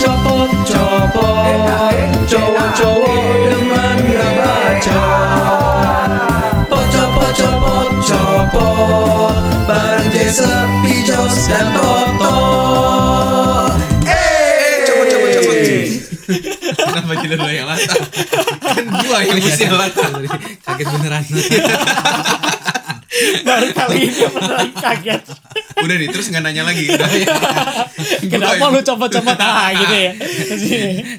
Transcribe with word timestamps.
copot 0.00 0.50
copot 0.66 1.58
cowok-cowok 2.24 3.34
demen 3.50 3.96
ngebaca 4.08 5.02
Pocong 6.66 7.10
pocong 7.14 7.56
pocong 7.60 8.44
pocong 8.50 9.42
bareng 9.64 10.08
Jason, 10.12 10.66
Pijos 10.84 11.36
dan 11.48 11.66
Toto. 11.72 12.36
Eh, 14.04 14.84
Cepet 14.84 15.06
cepet 15.08 15.30
cepet. 15.32 15.56
Kenapa 16.74 17.12
jadi 17.20 17.36
lo 17.36 17.48
yang 17.48 17.68
latah? 17.68 17.96
Kan 18.60 18.84
gua 18.92 19.18
yang 19.24 19.38
mesti 19.40 19.62
yang 19.64 19.76
latah. 19.76 20.08
Kaget 20.64 20.86
beneran. 20.92 21.22
Baru 23.46 23.68
kali 23.70 23.98
ini 24.10 24.26
beneran 24.26 24.70
kaget. 24.74 25.22
Udah 25.78 25.94
nih 26.00 26.08
terus 26.10 26.26
nggak 26.30 26.42
nanya 26.42 26.62
lagi. 26.66 26.84
Udah. 26.90 27.08
Kenapa 28.32 28.64
lu 28.72 28.80
copot-copot 28.82 29.38
ah 29.38 29.70
gitu 29.70 29.94
ya? 29.94 30.12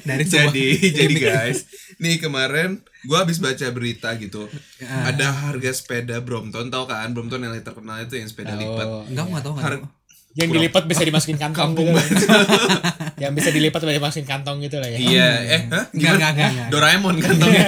Dari 0.04 0.24
sebuah 0.28 0.52
jadi 0.52 0.66
jadi 0.92 1.14
guys, 1.16 1.58
nih 1.96 2.20
kemarin 2.20 2.84
gua 3.08 3.24
habis 3.24 3.40
baca 3.40 3.66
berita 3.72 4.12
gitu. 4.20 4.50
Ada 4.82 5.32
harga 5.32 5.70
sepeda 5.72 6.20
Brompton, 6.20 6.68
tau 6.68 6.84
kan? 6.84 7.10
Brompton 7.16 7.42
yang 7.44 7.54
terkenal 7.64 8.04
itu 8.04 8.20
yang 8.20 8.28
sepeda 8.28 8.52
lipat. 8.54 9.08
Enggak 9.08 9.24
enggak 9.32 9.42
Har- 9.60 9.80
tahu. 9.80 9.88
Yang 10.36 10.50
dilipat 10.52 10.84
bisa 10.84 11.00
dimasukin 11.00 11.40
kantong 11.40 11.72
Kampung 11.72 11.96
gitu. 11.96 12.28
Yang 13.24 13.32
bisa 13.40 13.48
dilipat 13.56 13.80
bisa 13.80 13.94
dimasukin 13.96 14.28
kantong 14.28 14.60
gitu 14.60 14.76
lah 14.76 14.88
ya. 14.92 14.98
Iya, 15.00 15.28
eh? 15.48 15.60
Enggak, 15.64 15.84
Gimana? 15.96 16.12
enggak, 16.12 16.30
enggak, 16.36 16.50
enggak. 16.52 16.68
Doraemon 16.68 17.14
kantongnya. 17.24 17.64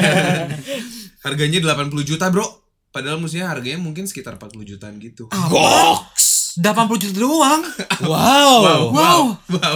Harganya 1.24 1.58
80 1.64 2.04
juta, 2.04 2.28
Bro. 2.28 2.67
Padahal 2.88 3.20
mestinya 3.20 3.52
harganya 3.52 3.78
mungkin 3.78 4.08
sekitar 4.08 4.40
40 4.40 4.64
jutaan 4.64 4.96
gitu. 4.96 5.28
Goks. 5.28 6.56
80 6.58 6.64
juta 6.98 7.18
doang. 7.22 7.62
Wow. 8.02 8.56
wow. 8.64 8.82
wow. 8.90 9.22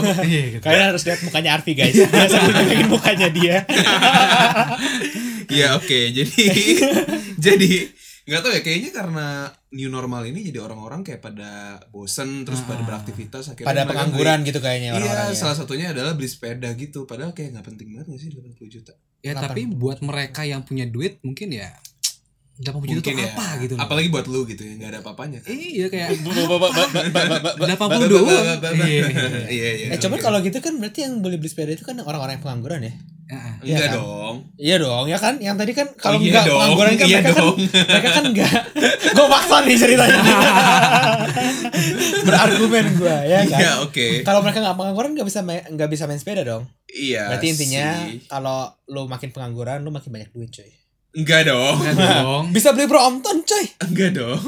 Iya 0.27 0.59
gitu. 0.59 0.65
Kalian 0.65 0.87
harus 0.91 1.03
lihat 1.07 1.21
mukanya 1.23 1.51
Arfi 1.55 1.73
guys. 1.77 1.95
Biasa 1.95 2.37
bikin 2.67 2.89
mukanya 2.91 3.29
dia. 3.31 3.57
Ya 5.53 5.77
oke, 5.77 6.01
jadi 6.17 6.33
jadi 7.51 7.73
nggak 8.23 8.41
tahu 8.41 8.53
ya 8.55 8.63
kayaknya 8.63 8.91
karena 8.95 9.27
new 9.75 9.91
normal 9.91 10.23
ini 10.25 10.47
jadi 10.47 10.63
orang-orang 10.63 11.03
kayak 11.03 11.19
pada 11.21 11.83
bosen 11.91 12.47
terus 12.47 12.63
pada 12.63 12.87
beraktivitas 12.87 13.51
akhirnya 13.51 13.67
Pada 13.67 13.83
pengangguran 13.85 14.41
beli- 14.41 14.49
gitu 14.49 14.63
kayaknya 14.63 14.95
Iya, 14.95 15.03
orang-orang. 15.03 15.35
salah 15.35 15.57
satunya 15.59 15.91
adalah 15.91 16.15
beli 16.15 16.31
sepeda 16.31 16.71
gitu. 16.73 17.05
Padahal 17.05 17.35
kayak 17.35 17.59
nggak 17.59 17.67
penting 17.67 17.89
banget 17.93 18.07
gak 18.15 18.21
sih 18.23 18.31
80 18.33 18.65
juta. 18.71 18.93
Ya 19.21 19.37
tapi 19.37 19.69
buat 19.69 20.01
mereka 20.01 20.47
yang 20.47 20.63
punya 20.65 20.87
duit 20.87 21.19
mungkin 21.21 21.53
ya 21.53 21.69
80 22.55 22.63
juta 22.63 22.79
Mungkin 22.79 22.95
itu 22.95 23.11
ya. 23.19 23.33
apa 23.33 23.47
gitu 23.59 23.73
loh. 23.75 23.81
Apalagi 23.81 24.09
buat 24.09 24.27
lu 24.27 24.45
gitu 24.45 24.61
ya, 24.61 24.73
nggak 24.75 24.91
ada 24.91 24.99
apa-apanya. 25.01 25.39
kan. 25.41 25.51
Iya 25.51 25.87
kayak 25.89 26.09
80 26.21 26.61
ba- 26.61 26.71
doang. 28.05 28.45
Iya. 28.79 29.05
Iya, 29.49 29.71
iya. 29.75 29.87
Eh 29.89 29.99
coba 29.99 30.17
kalau 30.19 30.39
gitu 30.41 30.59
kan 30.59 30.77
berarti 30.77 31.01
yang 31.03 31.19
beli 31.19 31.37
beli 31.37 31.49
sepeda 31.49 31.71
itu 31.71 31.83
kan 31.83 31.97
orang-orang 31.99 32.37
yang 32.37 32.45
pengangguran 32.45 32.81
ya? 32.83 32.95
Heeh. 33.25 33.55
Enggak 33.57 33.65
Iya 33.65 33.77
kan? 33.81 33.93
dong. 33.97 34.37
Iya 34.55 34.77
dong, 34.79 35.05
ya 35.07 35.19
kan? 35.19 35.35
Yang 35.39 35.57
tadi 35.57 35.73
kan 35.73 35.87
kalau 35.97 36.17
iya 36.17 36.29
enggak 36.29 36.45
dong, 36.45 36.59
pengangguran 36.61 36.93
kan 36.93 37.07
iya 37.07 37.19
mereka 37.19 37.33
dong. 37.35 37.57
kan 37.57 37.67
mereka 37.91 38.09
kan 38.11 38.25
enggak. 38.27 38.53
Gue 39.17 39.27
paksa 39.27 39.57
nih 39.63 39.77
ceritanya. 39.77 40.21
Berargumen 42.23 42.87
gue 42.95 43.17
ya 43.27 43.41
kan. 43.45 43.59
Iya, 43.59 43.73
oke. 43.83 44.07
Kalau 44.23 44.41
mereka 44.41 44.59
nggak 44.61 44.77
pengangguran 44.77 45.11
nggak 45.15 45.27
bisa 45.27 45.41
main, 45.41 45.63
nggak 45.67 45.89
bisa 45.89 46.05
main 46.05 46.17
sepeda 46.17 46.43
dong. 46.43 46.69
Iya. 46.87 47.29
Berarti 47.29 47.47
intinya 47.49 47.87
kalau 48.29 48.59
lu 48.87 49.07
makin 49.07 49.31
pengangguran 49.31 49.81
lu 49.81 49.91
makin 49.91 50.11
banyak 50.11 50.29
duit 50.31 50.51
coy. 50.51 50.71
Enggak 51.13 51.49
dong. 51.49 51.77
Enggak 51.81 51.97
dong. 52.21 52.45
Bisa 52.53 52.73
beli 52.73 52.87
Brompton 52.87 53.45
coy. 53.45 53.65
Enggak 53.85 54.11
dong. 54.17 54.43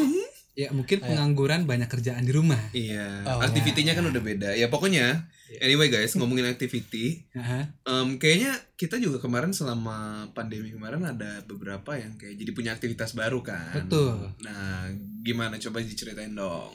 Ya 0.55 0.71
mungkin 0.71 1.03
pengangguran 1.03 1.67
banyak 1.67 1.91
kerjaan 1.91 2.23
di 2.23 2.31
rumah. 2.31 2.71
Iya, 2.71 3.27
Oh, 3.27 3.43
aktivitinya 3.43 3.91
kan 3.91 4.07
udah 4.07 4.23
beda. 4.23 4.55
Ya 4.55 4.71
pokoknya 4.71 5.27
anyway 5.59 5.91
guys, 5.91 6.15
ngomongin 6.15 6.47
activity, 6.47 7.27
Heeh. 7.35 7.63
em, 7.83 8.09
kayaknya 8.17 8.55
kita 8.79 9.03
juga 9.03 9.19
kemarin 9.19 9.51
selama 9.51 10.31
pandemi 10.31 10.71
kemarin 10.71 11.03
ada 11.03 11.43
beberapa 11.43 11.99
yang 11.99 12.15
kayak 12.15 12.39
jadi 12.39 12.51
punya 12.55 12.71
aktivitas 12.71 13.19
baru 13.19 13.43
kan. 13.43 13.91
Betul. 13.91 14.31
Nah, 14.47 14.95
gimana 15.27 15.59
coba 15.59 15.83
diceritain 15.83 16.31
dong. 16.33 16.71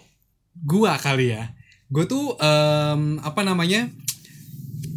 Gua 0.60 1.00
kali 1.00 1.32
ya. 1.32 1.56
Gue 1.88 2.04
tuh 2.04 2.36
em, 2.36 3.16
apa 3.24 3.42
namanya? 3.42 3.88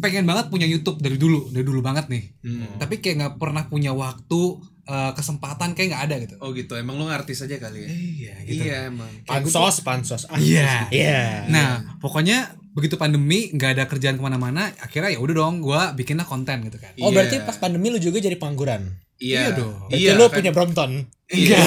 Pengen 0.03 0.27
banget 0.27 0.51
punya 0.51 0.67
YouTube 0.67 0.99
dari 0.99 1.15
dulu, 1.15 1.47
dari 1.55 1.63
dulu 1.63 1.79
banget 1.79 2.11
nih. 2.11 2.23
Hmm. 2.43 2.75
Tapi 2.75 2.99
kayak 2.99 3.15
nggak 3.15 3.33
pernah 3.39 3.63
punya 3.71 3.95
waktu, 3.95 4.41
eh, 4.83 5.11
kesempatan 5.15 5.71
kayak 5.71 5.87
nggak 5.95 6.03
ada 6.11 6.15
gitu. 6.27 6.35
Oh 6.43 6.51
gitu, 6.51 6.75
emang 6.75 6.99
lu 6.99 7.07
artis 7.07 7.39
aja 7.39 7.55
kali 7.55 7.87
ya? 7.87 7.89
Iya 7.89 8.33
gitu. 8.43 8.63
Iya 8.67 8.77
emang. 8.91 9.11
Pansos, 9.23 9.79
pansos. 9.79 10.23
Iya. 10.35 10.91
Iya. 10.91 11.47
Nah, 11.47 11.97
pokoknya 12.03 12.59
begitu 12.73 12.97
pandemi 12.97 13.53
nggak 13.53 13.71
ada 13.79 13.83
kerjaan 13.85 14.17
ke 14.17 14.23
mana-mana, 14.25 14.73
akhirnya 14.81 15.13
ya 15.13 15.21
udah 15.21 15.35
dong, 15.37 15.61
gua 15.61 15.93
bikinlah 15.93 16.25
konten 16.25 16.65
gitu 16.67 16.81
kan. 16.81 16.91
Oh 16.99 17.09
Iya. 17.09 17.15
berarti 17.15 17.35
pas 17.45 17.55
pandemi 17.55 17.87
lu 17.93 18.01
juga 18.01 18.19
jadi 18.19 18.35
pengangguran. 18.35 18.89
Iya, 19.21 19.39
Iya 19.39 19.49
dong. 19.55 19.75
Iya 19.89 20.11
lu 20.17 20.25
kan? 20.27 20.35
punya 20.41 20.51
Brompton. 20.51 20.91
Iya. 21.33 21.57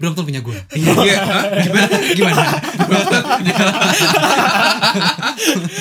Tuh 0.16 0.24
punya 0.26 0.40
gue. 0.42 0.56
Iya. 0.74 1.18
hah? 1.22 1.44
Gimana? 1.62 1.96
Gimana? 2.10 2.46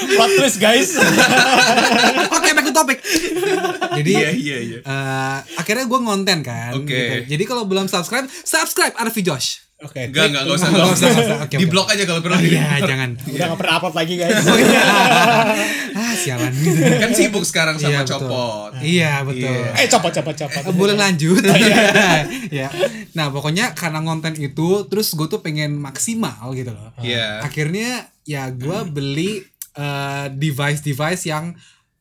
Plot 0.10 0.32
twist 0.38 0.58
guys. 0.62 0.90
Oke, 2.36 2.50
back 2.54 2.66
to 2.70 2.74
topic. 2.74 2.98
Jadi 3.98 4.12
Iya 4.12 4.30
iya 4.32 4.58
iya. 4.62 4.80
eh, 4.84 5.38
akhirnya 5.58 5.86
gue 5.90 6.00
ngonten 6.00 6.40
kan. 6.46 6.72
Oke. 6.78 6.90
gitu. 6.90 7.16
Jadi 7.36 7.44
kalau 7.48 7.66
belum 7.66 7.90
subscribe, 7.90 8.28
subscribe 8.46 8.94
Arfi 8.98 9.26
Josh. 9.26 9.69
Oke. 9.80 10.12
Enggak 10.12 10.28
enggak 10.28 10.42
enggak 10.44 10.58
usah 10.60 10.68
Nggak 10.70 10.86
enggak 10.92 11.12
usah, 11.24 11.40
Di 11.56 11.66
blok 11.72 11.88
aja 11.88 12.04
kalau 12.04 12.20
perlu. 12.20 12.36
Iya, 12.36 12.84
jangan. 12.84 13.10
Udah 13.16 13.46
gak 13.48 13.60
pernah 13.64 13.74
upload 13.80 13.96
lagi 13.96 14.14
guys. 14.20 14.36
Ah, 15.90 16.16
sialan. 16.16 16.54
Kan 17.02 17.12
sibuk 17.12 17.44
sekarang 17.44 17.76
sama 17.76 17.92
Iya, 17.92 18.02
copot. 18.08 18.72
Iya, 18.80 19.14
betul. 19.26 19.52
Iya. 19.52 19.84
eh 19.84 19.88
copot 19.90 20.12
copot 20.14 20.36
copot. 20.38 20.64
Eh, 20.64 20.74
boleh 20.76 20.96
lanjut 20.96 21.44
ya 22.50 22.70
nah 23.18 23.28
pokoknya 23.30 23.74
karena 23.74 24.00
konten 24.00 24.34
itu 24.38 24.86
terus 24.88 25.12
gue 25.12 25.28
tuh 25.28 25.42
pengen 25.42 25.76
maksimal 25.76 26.54
gitu 26.54 26.72
loh 26.72 26.94
Iya. 27.02 27.44
akhirnya 27.44 28.08
ya 28.24 28.48
gue 28.54 28.80
beli 28.88 29.44
eh, 29.76 30.26
device-device 30.32 31.24
yang 31.28 31.58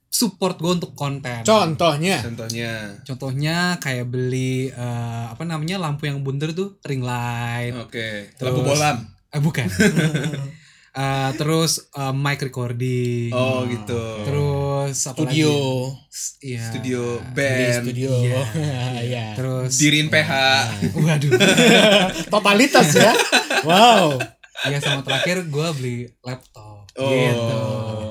support 0.09 0.57
gue 0.57 0.73
untuk 0.75 0.93
konten 0.93 1.43
Contohnya. 1.43 2.19
Contohnya. 2.21 2.97
contohnya 3.03 3.57
kayak 3.77 4.07
beli 4.07 4.69
eh, 4.69 5.25
apa 5.29 5.43
namanya 5.43 5.77
lampu 5.79 6.05
yang 6.05 6.21
bundar 6.21 6.51
tuh 6.51 6.81
ring 6.83 7.01
light 7.01 7.73
Oke. 7.75 8.33
Terus- 8.33 8.49
Lampu 8.49 8.63
bolam. 8.63 8.97
eh 9.29 9.39
bukan 9.39 9.69
Eh, 10.91 11.31
terus 11.35 11.79
eh, 11.93 12.11
mic 12.11 12.43
recording 12.43 13.31
Oh 13.31 13.63
gitu. 13.65 14.03
terus 14.25 14.97
apa 15.07 15.15
Studio. 15.21 15.53
lagi? 15.87 16.49
Iya. 16.49 16.65
Studio 16.65 17.03
Di 17.15 17.31
band. 17.31 17.75
studio. 17.79 18.11
Iya. 18.19 18.43
Iya. 19.07 19.27
terus 19.39 19.71
Dirin 19.75 20.09
PH. 20.09 20.33
waduh 20.97 21.31
Totalitas 22.33 22.89
ya. 22.93 23.13
Wow. 23.63 24.19
ya 24.65 24.79
sama 24.79 25.07
terakhir 25.07 25.47
gue 25.47 25.67
beli 25.73 25.97
laptop 26.21 26.78
Oh, 26.99 27.09
gitu 27.09 27.59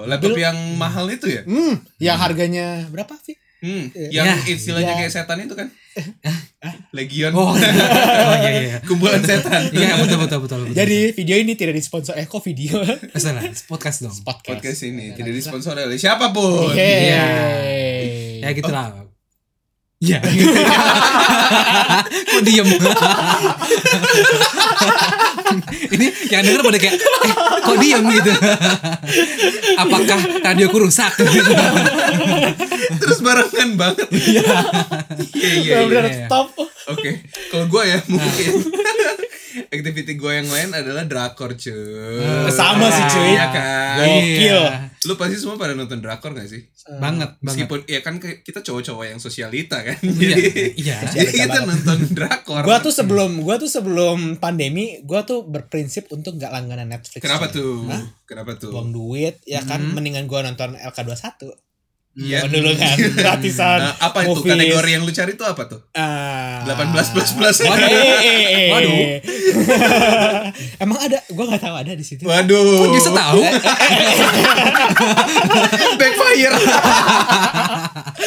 laptop 0.08 0.34
yang 0.34 0.58
mahal 0.80 1.06
itu 1.12 1.28
ya? 1.28 1.44
Hmm, 1.44 1.76
yang 2.00 2.16
harganya 2.16 2.88
berapa 2.88 3.12
sih? 3.20 3.36
Hmm, 3.58 3.90
Ya. 4.08 4.22
yang 4.22 4.38
istilahnya 4.46 4.94
Ya. 4.94 5.00
kayak 5.02 5.12
setan 5.12 5.42
itu 5.42 5.58
kan? 5.58 5.68
Legion. 6.94 7.34
oh, 7.34 7.52
oh 7.52 8.36
iya 8.38 8.52
iya 8.64 8.78
Kumpulan 8.86 9.18
setan. 9.20 9.68
iya 9.74 9.98
betul 9.98 10.22
betul 10.22 10.40
betul, 10.46 10.58
betul. 10.64 10.76
Jadi 10.78 11.12
video 11.12 11.36
ini 11.36 11.58
tidak 11.58 11.74
disponsor 11.74 12.14
eh 12.14 12.24
kok 12.24 12.40
video 12.40 12.80
Eh, 12.86 13.18
salah 13.18 13.42
podcast 13.66 14.06
dong 14.06 14.14
podcast. 14.22 14.62
Podcast 14.62 14.80
ini 14.86 15.12
tidak 15.12 15.34
disponsori 15.34 15.82
oleh 15.84 15.98
siapa 15.98 16.30
pun. 16.30 16.70
Yeay. 16.72 18.40
ya 18.40 18.54
gitu 18.54 18.70
lah 18.70 19.07
Iya. 19.98 20.22
Kok 22.30 22.42
diem? 22.46 22.68
Ini 25.90 26.08
yang 26.30 26.46
denger 26.46 26.62
pada 26.62 26.78
kayak, 26.78 27.02
eh, 27.02 27.34
kok 27.66 27.78
diem 27.82 28.06
gitu? 28.06 28.32
Apakah 29.80 30.20
radioku 30.44 30.78
rusak? 30.86 31.18
Gitu. 31.18 31.50
Terus 33.02 33.20
barengan 33.26 33.70
banget. 33.74 34.06
Iya. 34.14 34.46
Iya 35.34 35.52
iya. 35.66 35.76
Benar 35.90 36.06
iya. 36.06 36.30
stop. 36.30 36.54
Oke, 36.94 37.26
kalau 37.50 37.66
gue 37.66 37.84
ya 37.90 37.98
mungkin 38.06 38.52
activity 39.88 40.20
gue 40.20 40.32
yang 40.36 40.50
lain 40.52 40.70
adalah 40.76 41.08
drakor 41.08 41.56
cuy. 41.56 42.52
Sama 42.52 42.92
sih, 42.92 43.04
cuy. 43.08 43.32
Iya 43.32 43.46
kan. 43.48 43.96
Gokil. 44.04 44.44
Iya. 44.44 44.64
Lu 45.08 45.16
pasti 45.16 45.40
semua 45.40 45.56
pada 45.56 45.72
nonton 45.72 46.04
drakor 46.04 46.36
gak 46.36 46.52
sih? 46.52 46.68
Banget, 47.00 47.40
banget. 47.40 47.40
Meskipun 47.40 47.80
ya 47.88 48.00
kan 48.04 48.20
kita 48.20 48.60
cowok-cowok 48.60 49.06
yang 49.08 49.20
sosialita 49.24 49.80
kan. 49.80 49.96
Iya, 50.04 50.36
Jadi 50.36 50.44
iya. 50.76 50.98
jadi 51.16 51.32
kita 51.48 51.60
nonton 51.64 51.98
drakor. 52.12 52.62
Gua 52.68 52.78
tuh 52.84 52.92
sebelum 52.92 53.40
gua 53.40 53.56
tuh 53.56 53.72
sebelum 53.72 54.36
pandemi, 54.38 55.00
gua 55.08 55.24
tuh 55.24 55.48
berprinsip 55.48 56.12
untuk 56.12 56.36
nggak 56.36 56.52
langganan 56.52 56.92
Netflix. 56.92 57.24
Kenapa 57.24 57.48
tuh? 57.48 57.88
Hah? 57.88 58.04
Kenapa 58.28 58.60
tuh? 58.60 58.76
Buang 58.76 58.92
duit, 58.92 59.40
ya 59.48 59.64
kan 59.64 59.80
Hmm. 59.80 59.96
mendingan 59.96 60.28
gua 60.28 60.44
nonton 60.44 60.76
LK21. 60.76 61.67
Iya. 62.18 62.42
Zaman 62.42 62.50
dulu 62.50 62.70
kan 62.74 62.98
gratisan. 63.14 63.78
Nah, 63.88 63.94
apa 64.02 64.26
itu 64.26 64.34
movies. 64.34 64.50
kategori 64.50 64.90
yang 64.90 65.04
lu 65.06 65.14
cari 65.14 65.32
tuh 65.38 65.46
apa 65.46 65.64
tuh? 65.70 65.80
Ah. 65.94 66.66
18 66.66 67.14
plus 67.14 67.30
plus. 67.38 67.58
Eh, 67.62 67.70
eh. 67.70 68.70
Waduh. 68.74 68.98
Emang 70.84 70.98
ada? 70.98 71.22
Gua 71.30 71.46
nggak 71.46 71.62
tahu 71.62 71.76
ada 71.78 71.94
di 71.94 72.02
situ. 72.02 72.26
Waduh. 72.26 72.90
Kok 72.90 72.90
bisa 72.90 73.10
tahu? 73.14 73.42
Backfire. 76.02 76.58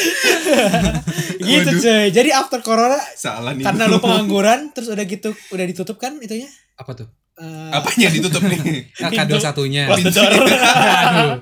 gitu 1.41 1.69
Waduh. 1.69 1.81
cuy. 1.81 2.05
Jadi 2.09 2.29
after 2.31 2.59
corona 2.61 2.97
Salah 3.13 3.53
nih. 3.53 3.63
karena 3.63 3.83
lu 3.87 3.97
pengangguran 4.03 4.71
terus 4.71 4.89
udah 4.89 5.05
gitu 5.05 5.29
udah 5.51 5.65
ditutup 5.65 5.97
kan 5.97 6.17
itunya 6.19 6.49
Apa 6.75 6.93
tuh? 6.95 7.07
Eh, 7.31 7.69
Apanya 7.71 8.11
ditutup 8.11 8.43
nih? 8.43 8.91
LK21 8.91 9.57
nya. 9.71 9.83
Close 9.87 10.03
the 10.03 10.11
door. 10.11 10.31
Aduh. 10.31 11.37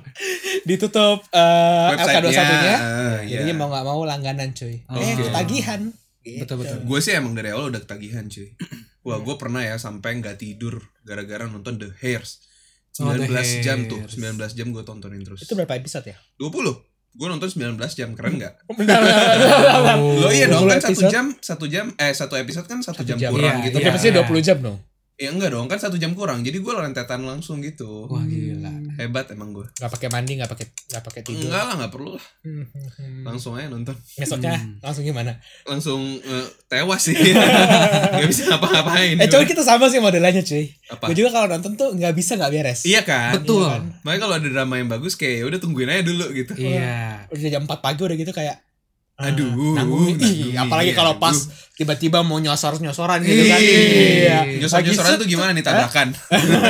ditutup 0.63 1.19
eh 1.29 1.87
Websitenya. 1.91 2.29
LK21 2.29 2.51
nya. 2.61 2.75
Ah, 2.77 3.17
iya. 3.23 3.39
Jadi 3.41 3.51
mau 3.53 3.67
nggak 3.67 3.83
mau 3.83 4.01
langganan 4.03 4.53
cuy. 4.53 4.83
Oke. 4.85 5.01
Eh 5.01 5.13
ketagihan. 5.17 5.81
Gitu. 6.19 6.39
Betul 6.43 6.55
betul. 6.61 6.77
Gue 6.85 6.99
sih 6.99 7.15
emang 7.15 7.33
dari 7.33 7.49
awal 7.49 7.71
udah 7.71 7.81
ketagihan 7.81 8.27
cuy. 8.27 8.53
Wah 9.01 9.17
gue 9.17 9.35
pernah 9.35 9.63
ya 9.63 9.79
sampai 9.79 10.19
nggak 10.19 10.37
tidur 10.37 10.77
gara-gara 11.01 11.47
nonton 11.47 11.79
The 11.79 11.89
Hairs. 11.97 12.43
Oh, 12.99 13.15
The 13.15 13.31
19 13.31 13.63
jam 13.63 13.87
tuh, 13.87 13.95
Hairs. 14.03 14.19
19 14.19 14.59
jam 14.59 14.67
gue 14.69 14.83
tontonin 14.83 15.23
terus. 15.23 15.39
Itu 15.39 15.55
berapa 15.55 15.71
episode 15.73 16.03
ya? 16.05 16.17
20. 16.35 16.51
Gue 17.19 17.27
nonton 17.27 17.51
19 17.51 17.75
jam, 17.99 18.15
keren 18.15 18.39
nggak? 18.39 18.53
Bentar. 18.79 19.03
Oh. 19.99 20.23
Lo 20.23 20.31
iya 20.31 20.47
dong 20.47 20.63
20 20.63 20.71
kan 20.71 20.79
satu 20.87 21.03
jam, 21.11 21.25
satu 21.43 21.65
jam, 21.67 21.91
eh 21.99 22.15
satu 22.15 22.39
episode 22.39 22.63
kan 22.63 22.79
satu, 22.79 23.03
Satu 23.03 23.11
jam, 23.11 23.19
jam. 23.19 23.35
kurang 23.35 23.59
Iya, 23.59 23.65
gitu. 23.67 23.75
Tapi 23.75 23.87
iya. 23.91 23.95
pasti 23.99 24.07
20 24.15 24.39
jam 24.47 24.57
dong. 24.63 24.77
Ya 25.19 25.29
enggak 25.35 25.51
dong, 25.51 25.67
kan 25.67 25.75
satu 25.83 25.99
jam 25.99 26.15
kurang. 26.15 26.47
Jadi 26.47 26.63
gue 26.63 26.71
rentetan 26.71 27.27
langsung 27.27 27.59
gitu. 27.59 28.07
Wah 28.07 28.23
gila. 28.23 28.71
Hebat 28.99 29.31
emang 29.31 29.55
gue. 29.55 29.63
Gak 29.73 29.87
pakai 29.87 30.11
mandi, 30.11 30.35
gak 30.35 30.51
pakai 30.51 30.67
gak 30.91 30.99
pakai 30.99 31.21
tidur. 31.23 31.47
Enggak 31.47 31.63
lah, 31.63 31.73
nggak 31.79 31.91
perlu 31.91 32.19
lah. 32.19 32.25
Hmm. 32.43 32.65
Langsung 33.23 33.55
aja 33.55 33.71
nonton. 33.71 33.95
Besoknya 34.13 34.59
Hmm. 34.59 34.75
langsung 34.83 35.07
gimana? 35.07 35.39
Langsung 35.63 36.01
eh, 36.19 36.45
tewas 36.67 36.99
sih. 36.99 37.15
Gak 38.19 38.27
bisa 38.27 38.51
ngapa-ngapain. 38.51 39.15
Eh 39.15 39.27
coba 39.27 39.47
kita 39.47 39.63
sama 39.63 39.87
sih 39.87 39.97
modelannya 39.97 40.43
cuy. 40.43 40.67
Apa? 40.91 41.07
Gue 41.07 41.15
juga 41.15 41.31
kalau 41.31 41.47
nonton 41.47 41.73
tuh 41.73 41.95
nggak 41.95 42.11
bisa 42.11 42.35
nggak 42.35 42.51
beres. 42.51 42.83
Iya 42.83 43.07
kan? 43.07 43.39
Betul. 43.39 43.63
Iya 43.63 43.71
kan? 43.71 43.83
Makanya 44.03 44.19
kalau 44.19 44.35
ada 44.35 44.47
drama 44.51 44.75
yang 44.75 44.89
bagus 44.89 45.15
kayak 45.15 45.35
ya 45.39 45.43
udah 45.47 45.59
tungguin 45.59 45.87
aja 45.87 46.03
dulu 46.03 46.25
gitu. 46.35 46.51
Iya. 46.59 47.23
Udah 47.31 47.49
jam 47.49 47.63
4 47.63 47.79
pagi 47.79 48.01
udah 48.03 48.17
gitu 48.17 48.33
kayak 48.35 48.59
Aduh, 49.19 49.75
nanggung 49.75 50.15
Ih, 50.15 50.15
nih, 50.15 50.55
apalagi 50.55 50.95
kalau 50.95 51.19
pas 51.19 51.35
tiba-tiba 51.75 52.23
mau 52.23 52.39
nyosor 52.39 52.79
nyosoran 52.79 53.19
gitu 53.19 53.51
kan. 53.51 53.59
Iya. 53.59 54.39
Nyosor-nyosoran 54.63 55.11
Lagi 55.11 55.19
tuh 55.19 55.27
gimana 55.27 55.51
nih 55.51 55.59
tabrakan? 55.59 56.15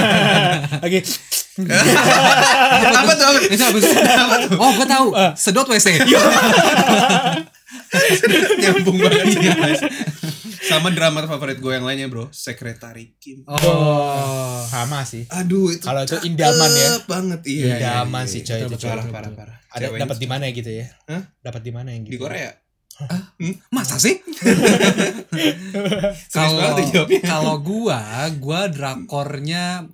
Lagi 0.83 0.99
apa 3.01 3.11
tuh? 3.17 3.33
Itu 3.51 3.63
apa? 3.63 3.77
Oh, 4.55 4.71
gue 4.77 4.87
tahu. 4.87 5.07
Sedot 5.35 5.67
WC. 5.67 5.99
Nyambung 8.61 8.97
banget 9.01 9.27
guys. 9.41 9.81
Sama 10.59 10.93
drama 10.93 11.25
favorit 11.25 11.57
gue 11.57 11.73
yang 11.73 11.85
lainnya 11.87 12.05
bro, 12.05 12.29
Sekretari 12.29 13.17
Kim. 13.17 13.41
Oh. 13.49 14.61
sama 14.69 15.01
sih. 15.07 15.25
Aduh 15.33 15.73
itu 15.73 15.81
Kalau 15.81 16.05
itu 16.05 16.19
indaman 16.27 16.69
ya. 16.69 17.01
banget 17.09 17.41
iya. 17.49 17.75
Indaman 17.79 18.25
iya, 18.27 18.31
sih, 18.31 18.41
iya. 18.45 18.67
coy, 18.67 18.69
itu 18.69 18.77
parah 18.85 19.05
parah 19.09 19.31
parah. 19.33 19.57
Ada 19.73 19.85
dapat 19.97 20.17
di 20.21 20.27
mana 20.29 20.43
ya 20.45 20.51
gitu 20.53 20.69
ya? 20.69 20.85
Hah? 21.09 21.23
Dapat 21.41 21.61
di 21.65 21.71
mana 21.73 21.89
yang 21.95 22.05
gitu? 22.05 22.13
Di 22.13 22.19
Korea. 22.21 22.51
Masa 23.69 23.95
sih? 23.95 24.19
Kalau 26.29 26.75
kalau 27.21 27.55
gua, 27.59 28.01
gua 28.37 28.67
drakornya 28.67 29.87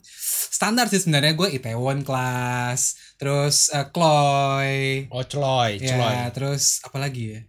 standar 0.49 0.87
sih 0.87 0.97
sebenarnya 0.97 1.33
gua 1.33 1.47
Itaewon 1.47 2.01
Class, 2.01 2.97
terus 3.15 3.69
eh, 3.69 3.85
Chloe, 3.89 5.05
Oh, 5.09 5.23
Chloe, 5.23 5.77
Chloe. 5.77 5.91
ya, 5.91 6.29
terus 6.31 6.81
apa 6.81 6.97
lagi 6.97 7.23
ya? 7.31 7.39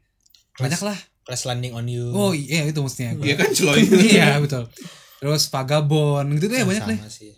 Banyak 0.56 0.82
lah. 0.82 0.98
Crash 1.26 1.42
Landing 1.44 1.74
on 1.74 1.86
You. 1.86 2.14
Oh 2.14 2.30
iya 2.30 2.62
itu 2.64 2.78
maksudnya. 2.78 3.18
Iya 3.18 3.34
kan 3.34 3.50
Chloe. 3.50 3.82
iya 4.14 4.38
betul. 4.38 4.70
Terus 5.18 5.50
Vagabond 5.50 6.38
gitu 6.38 6.46
tuh 6.46 6.56
ya 6.56 6.64
banyak 6.64 6.84
deh. 6.86 6.98
Sama 7.02 7.10
sih. 7.10 7.32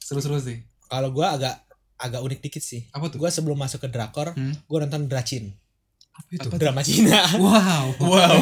Seru-seru 0.00 0.40
sih. 0.40 0.64
Kalau 0.88 1.12
gua 1.12 1.36
agak 1.36 1.60
agak 2.00 2.24
unik 2.24 2.40
dikit 2.40 2.62
sih. 2.64 2.88
Apa 2.88 3.12
tuh? 3.12 3.20
Gua 3.20 3.28
sebelum 3.28 3.60
masuk 3.60 3.84
ke 3.84 3.88
drakor, 3.92 4.32
Hmm. 4.32 4.56
gua 4.64 4.88
nonton 4.88 5.06
Dracin. 5.06 5.52
Apa 6.14 6.30
itu? 6.30 6.46
Drama 6.54 6.80
Cina. 6.80 7.18
Wow. 7.36 7.84
Wow. 8.04 8.36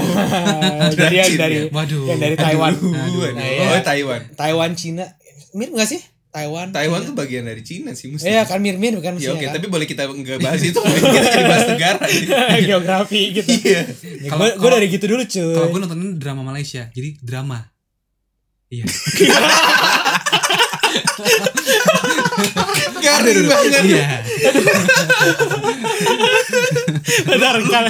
dari 0.92 1.16
yang 1.18 1.32
dari 1.34 1.56
Waduh. 1.66 2.04
yang 2.06 2.20
dari 2.20 2.36
Taiwan. 2.36 2.72
Aduh, 2.72 2.92
Aduh. 2.92 3.22
Nah, 3.32 3.42
iya. 3.42 3.64
Oh 3.66 3.80
Taiwan. 3.80 4.20
Taiwan 4.32 4.70
Cina. 4.72 5.04
Mirip 5.52 5.72
gak 5.74 5.88
sih? 5.88 6.00
Taiwan. 6.28 6.68
Taiwan 6.68 7.00
Cina. 7.00 7.08
tuh 7.08 7.14
bagian 7.14 7.44
dari 7.44 7.60
Cina 7.60 7.92
sih 7.92 8.08
mesti. 8.08 8.24
Iya 8.24 8.44
kan 8.44 8.56
mirip-mirip 8.58 9.00
kan 9.00 9.12
Ya 9.12 9.32
mestinya 9.32 9.36
oke, 9.36 9.44
kan? 9.46 9.54
tapi 9.54 9.66
boleh 9.68 9.84
kita 9.84 10.02
nggak 10.06 10.38
bahas 10.38 10.60
itu, 10.62 10.80
kita 11.04 11.20
jadi 11.22 11.44
bahas 11.44 11.66
negara. 11.66 12.00
geografi 12.68 13.22
gitu. 13.34 13.48
Iya. 13.50 13.80
Ya, 14.18 14.28
Kalau- 14.30 14.56
gue 14.56 14.68
dari 14.70 14.86
gitu 14.88 15.04
dulu 15.06 15.22
cuy. 15.22 15.52
Kalau 15.52 15.68
gue 15.68 15.80
nonton 15.82 16.00
drama 16.16 16.40
Malaysia, 16.42 16.88
jadi 16.88 17.20
drama. 17.20 17.68
Iya. 18.68 18.84
Garing 22.98 23.40
banget. 23.44 23.82
Iya. 23.84 24.06
Bentar, 27.22 27.54
kan. 27.62 27.84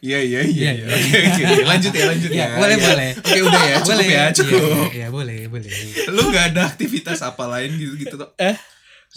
Iya 0.00 0.18
iya 0.18 0.40
iya. 0.42 0.70
Iya, 0.70 0.70
iya. 0.74 0.86
Oke 0.88 1.18
lanjut 1.70 1.92
ya 1.92 2.04
lanjut 2.08 2.30
Iya, 2.30 2.46
ya. 2.46 2.56
boleh, 2.56 2.76
boleh. 2.76 3.10
Oke 3.18 3.38
udah 3.40 3.62
ya, 3.62 3.76
cukup 3.78 3.92
boleh. 3.94 4.06
ya, 4.08 4.24
cukup. 4.32 4.60
Iya, 4.62 4.86
iya, 4.92 5.06
boleh, 5.08 5.40
boleh. 5.46 5.70
Lu 6.10 6.22
nggak 6.28 6.44
ada 6.54 6.62
aktivitas 6.66 7.20
apa 7.20 7.44
lain 7.48 7.70
gitu 7.76 7.94
gitu 7.96 8.14
tuh 8.16 8.30
Eh, 8.36 8.56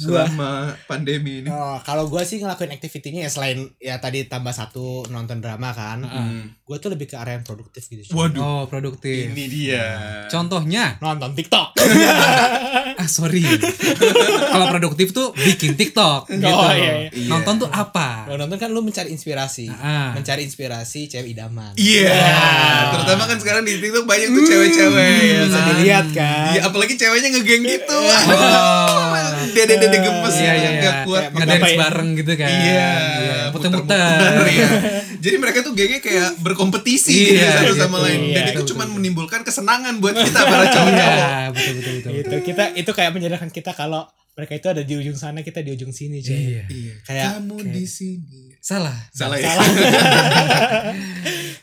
gua 0.04 0.28
selama 0.28 0.52
pandemi 0.86 1.40
ini? 1.40 1.50
Oh, 1.50 1.80
kalau 1.82 2.06
gue 2.06 2.22
sih 2.22 2.38
ngelakuin 2.38 2.70
activity-nya 2.70 3.26
ya 3.26 3.32
selain 3.32 3.60
ya 3.80 3.96
tadi 3.98 4.28
tambah 4.28 4.52
satu 4.52 5.08
nonton 5.08 5.40
drama 5.40 5.72
kan. 5.72 6.04
Hmm. 6.04 6.52
Gue 6.66 6.82
tuh 6.82 6.90
lebih 6.90 7.06
ke 7.06 7.14
area 7.14 7.38
yang 7.38 7.46
produktif 7.46 7.86
gitu. 7.86 8.10
Waduh, 8.10 8.42
Oh, 8.42 8.62
produktif. 8.66 9.30
ini 9.30 9.46
dia. 9.46 9.86
Contohnya, 10.26 10.98
Nonton 10.98 11.38
TikTok. 11.38 11.78
ah 13.02 13.06
sorry. 13.06 13.46
Kalau 14.54 14.74
produktif 14.74 15.14
tuh 15.14 15.30
bikin 15.38 15.78
TikTok 15.78 16.26
gitu. 16.26 16.50
Oh, 16.50 16.74
iya, 16.74 17.14
iya. 17.14 17.30
Nonton 17.30 17.62
tuh 17.62 17.70
apa? 17.70 18.26
Kalau 18.26 18.42
nonton 18.42 18.58
kan 18.58 18.74
lu 18.74 18.82
mencari 18.82 19.14
inspirasi. 19.14 19.70
Ah. 19.70 20.18
Mencari 20.18 20.42
inspirasi 20.42 21.06
cewek 21.06 21.38
idaman. 21.38 21.78
Iya, 21.78 22.18
terutama 22.98 23.30
kan 23.30 23.38
sekarang 23.38 23.62
di 23.62 23.78
TikTok 23.78 24.10
banyak 24.10 24.26
tuh 24.26 24.44
cewek-cewek 24.50 25.14
ya. 25.22 25.40
Bisa 25.46 25.60
kan? 25.62 25.68
dilihat 25.70 26.08
kan. 26.18 26.50
Iya, 26.50 26.62
apalagi 26.66 26.94
ceweknya 26.98 27.30
ngegeng 27.30 27.62
gitu. 27.62 28.00
Oh. 28.36 29.14
Dede-dede 29.54 30.02
gemes 30.02 30.34
Iya, 30.34 30.42
ya, 30.42 30.52
iya, 30.52 30.64
yang 30.66 30.76
gak 30.82 30.96
iya. 30.98 31.06
kuat. 31.06 31.24
Ngedance 31.32 31.70
ya? 31.70 31.78
bareng 31.78 32.10
gitu 32.18 32.32
kan. 32.36 32.50
Iya, 32.50 32.90
Muter-muter. 33.54 34.10
Iya. 35.26 35.28
Jadi 35.28 35.38
mereka 35.38 35.58
tuh 35.60 35.74
gengnya 35.74 35.98
kayak 36.00 36.30
berkompetisi 36.38 37.10
gitu 37.12 37.34
Iya, 37.36 37.50
satu 37.56 37.74
gitu. 37.74 37.82
sama 37.82 37.98
lain. 38.00 38.20
Dan 38.28 38.44
Iya, 38.44 38.44
itu 38.48 38.54
betul, 38.56 38.70
cuma 38.70 38.84
betul. 38.84 38.96
menimbulkan 38.96 39.42
kesenangan 39.42 39.94
buat 39.98 40.14
kita 40.14 40.40
para 40.46 40.66
cowok-cowok. 40.68 41.18
Iya, 41.18 41.50
betul 41.50 41.74
betul 41.76 41.94
betul. 41.96 42.12
Itu 42.16 42.36
kita 42.46 42.64
itu 42.74 42.92
kayak 42.92 43.12
menyadarkan 43.12 43.50
kita 43.50 43.74
kalau 43.74 44.06
mereka 44.32 44.54
itu 44.54 44.68
ada 44.68 44.82
di 44.82 44.94
ujung 44.94 45.16
sana, 45.16 45.40
kita 45.42 45.60
di 45.60 45.72
ujung 45.72 45.90
sini, 45.90 46.20
cuy. 46.20 46.36
Iya. 46.36 46.64
Iya. 46.68 46.94
Kayak 47.02 47.26
Kamu 47.40 47.56
di 47.66 47.84
sini. 47.84 48.42
Salah. 48.60 48.94
Salah 49.10 49.38
ya. 49.38 49.48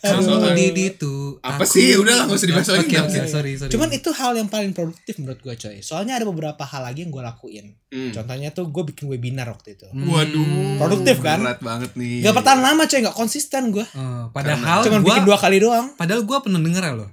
Kamu 0.02 0.20
Soal- 0.24 0.56
di 0.56 0.66
itu. 0.88 1.38
Apa 1.38 1.62
aku- 1.62 1.70
sih? 1.70 1.94
Udah 1.94 2.14
lah, 2.14 2.24
nggak 2.24 2.34
usah 2.34 2.48
dibahas 2.48 2.68
lagi. 2.70 2.90
Oke, 2.90 2.96
usah. 3.12 3.26
sorry, 3.28 3.52
sorry. 3.54 3.70
Cuman 3.70 3.88
itu 3.90 4.10
hal 4.10 4.32
yang 4.34 4.48
paling 4.48 4.72
produktif 4.72 5.14
menurut 5.16 5.38
gue 5.38 5.54
coy. 5.54 5.78
Soalnya 5.78 6.16
ada 6.16 6.24
beberapa 6.24 6.62
hal 6.62 6.82
lagi 6.82 7.04
yang 7.04 7.10
gue 7.10 7.22
lakuin. 7.22 7.66
Hmm. 7.92 8.08
Contohnya 8.08 8.48
tuh 8.50 8.72
gue 8.72 8.84
bikin 8.88 9.04
webinar 9.04 9.52
waktu 9.52 9.76
itu. 9.76 9.84
Hmm. 9.84 10.08
Waduh. 10.08 10.80
Produktif 10.80 11.20
kan? 11.20 11.44
Berat 11.44 11.60
banget 11.60 11.92
nih. 11.92 12.24
Gak 12.24 12.32
bertahan 12.32 12.60
lama 12.64 12.88
coy, 12.88 13.04
gak 13.04 13.12
konsisten 13.12 13.68
gue. 13.68 13.84
Eh, 13.84 14.24
padahal 14.32 14.80
Cuman 14.80 15.04
gua, 15.04 15.08
bikin 15.12 15.24
dua 15.28 15.36
kali 15.36 15.60
doang. 15.60 15.86
padahal 15.94 16.24
gua 16.24 16.40
pendengar 16.40 16.88
loh. 16.96 17.12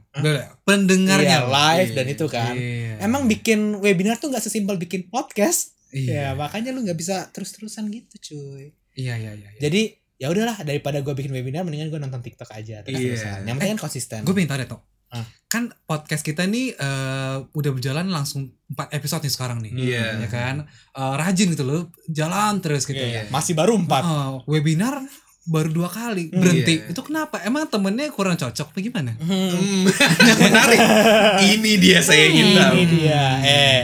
Pendengarnya 0.64 1.44
Iya, 1.44 1.52
live 1.52 1.90
Iya. 1.92 1.98
dan 2.00 2.06
itu 2.08 2.26
kan. 2.26 2.54
Iya. 2.56 2.96
Emang 3.04 3.28
bikin 3.28 3.78
webinar 3.78 4.16
tuh 4.18 4.32
gak 4.32 4.40
sesimpel 4.40 4.80
bikin 4.80 5.12
podcast. 5.12 5.76
Iya. 5.92 6.14
Ya 6.14 6.28
makanya 6.34 6.72
lu 6.72 6.88
gak 6.88 6.96
bisa 6.96 7.28
terus-terusan 7.30 7.92
gitu 7.92 8.16
cuy. 8.32 8.72
Iya, 8.96 9.20
iya, 9.20 9.32
iya. 9.36 9.50
iya. 9.52 9.60
Jadi 9.60 9.82
ya 10.16 10.28
udahlah 10.28 10.64
daripada 10.64 11.00
gue 11.00 11.12
bikin 11.12 11.32
webinar 11.32 11.64
mendingan 11.64 11.88
gue 11.88 12.00
nonton 12.00 12.24
TikTok 12.24 12.52
aja. 12.52 12.88
Iya. 12.88 13.44
Yang 13.44 13.56
penting 13.58 13.72
kan 13.76 13.82
konsisten. 13.84 14.20
Gue 14.24 14.32
pengen 14.32 14.48
tahu 14.48 14.60
deh, 14.64 14.70
Tok. 14.70 14.82
Ah. 15.10 15.25
Kan 15.46 15.74
podcast 15.84 16.22
kita 16.22 16.46
nih 16.46 16.74
eh, 16.74 17.36
udah 17.50 17.72
berjalan 17.72 18.06
langsung 18.08 18.48
4 18.70 18.94
episode 18.94 19.22
nih 19.22 19.34
sekarang 19.34 19.58
nih. 19.60 19.72
Iya. 19.74 20.06
Ya 20.22 20.28
kan? 20.28 20.56
Eh, 20.92 21.13
rajin 21.16 21.50
gitu 21.50 21.63
loh. 21.63 21.82
Jalan 22.06 22.60
terus 22.60 22.86
gitu. 22.86 22.98
Iya. 22.98 23.25
Masih 23.28 23.54
baru 23.54 23.74
empat. 23.75 24.04
Eh, 24.04 24.30
webinar 24.46 25.01
baru 25.46 25.74
dua 25.74 25.89
kali 25.89 26.30
Hmm. 26.30 26.38
berhenti. 26.38 26.75
Iya. 26.80 26.94
Itu 26.94 27.01
kenapa? 27.01 27.42
Emang 27.42 27.66
temennya 27.66 28.13
kurang 28.13 28.38
cocok 28.38 28.70
apa 28.70 28.78
gimana? 28.80 29.18
Hmm. 29.18 29.50
Hmm, 29.50 29.89
menarik. 30.46 30.80
Ini 31.50 31.72
dia 31.75 32.00
saya 32.00 32.30
ingin 32.30 32.54
tahu. 32.54 32.74
Ini 32.78 32.86
dia. 32.88 33.24
Eh, 33.42 33.80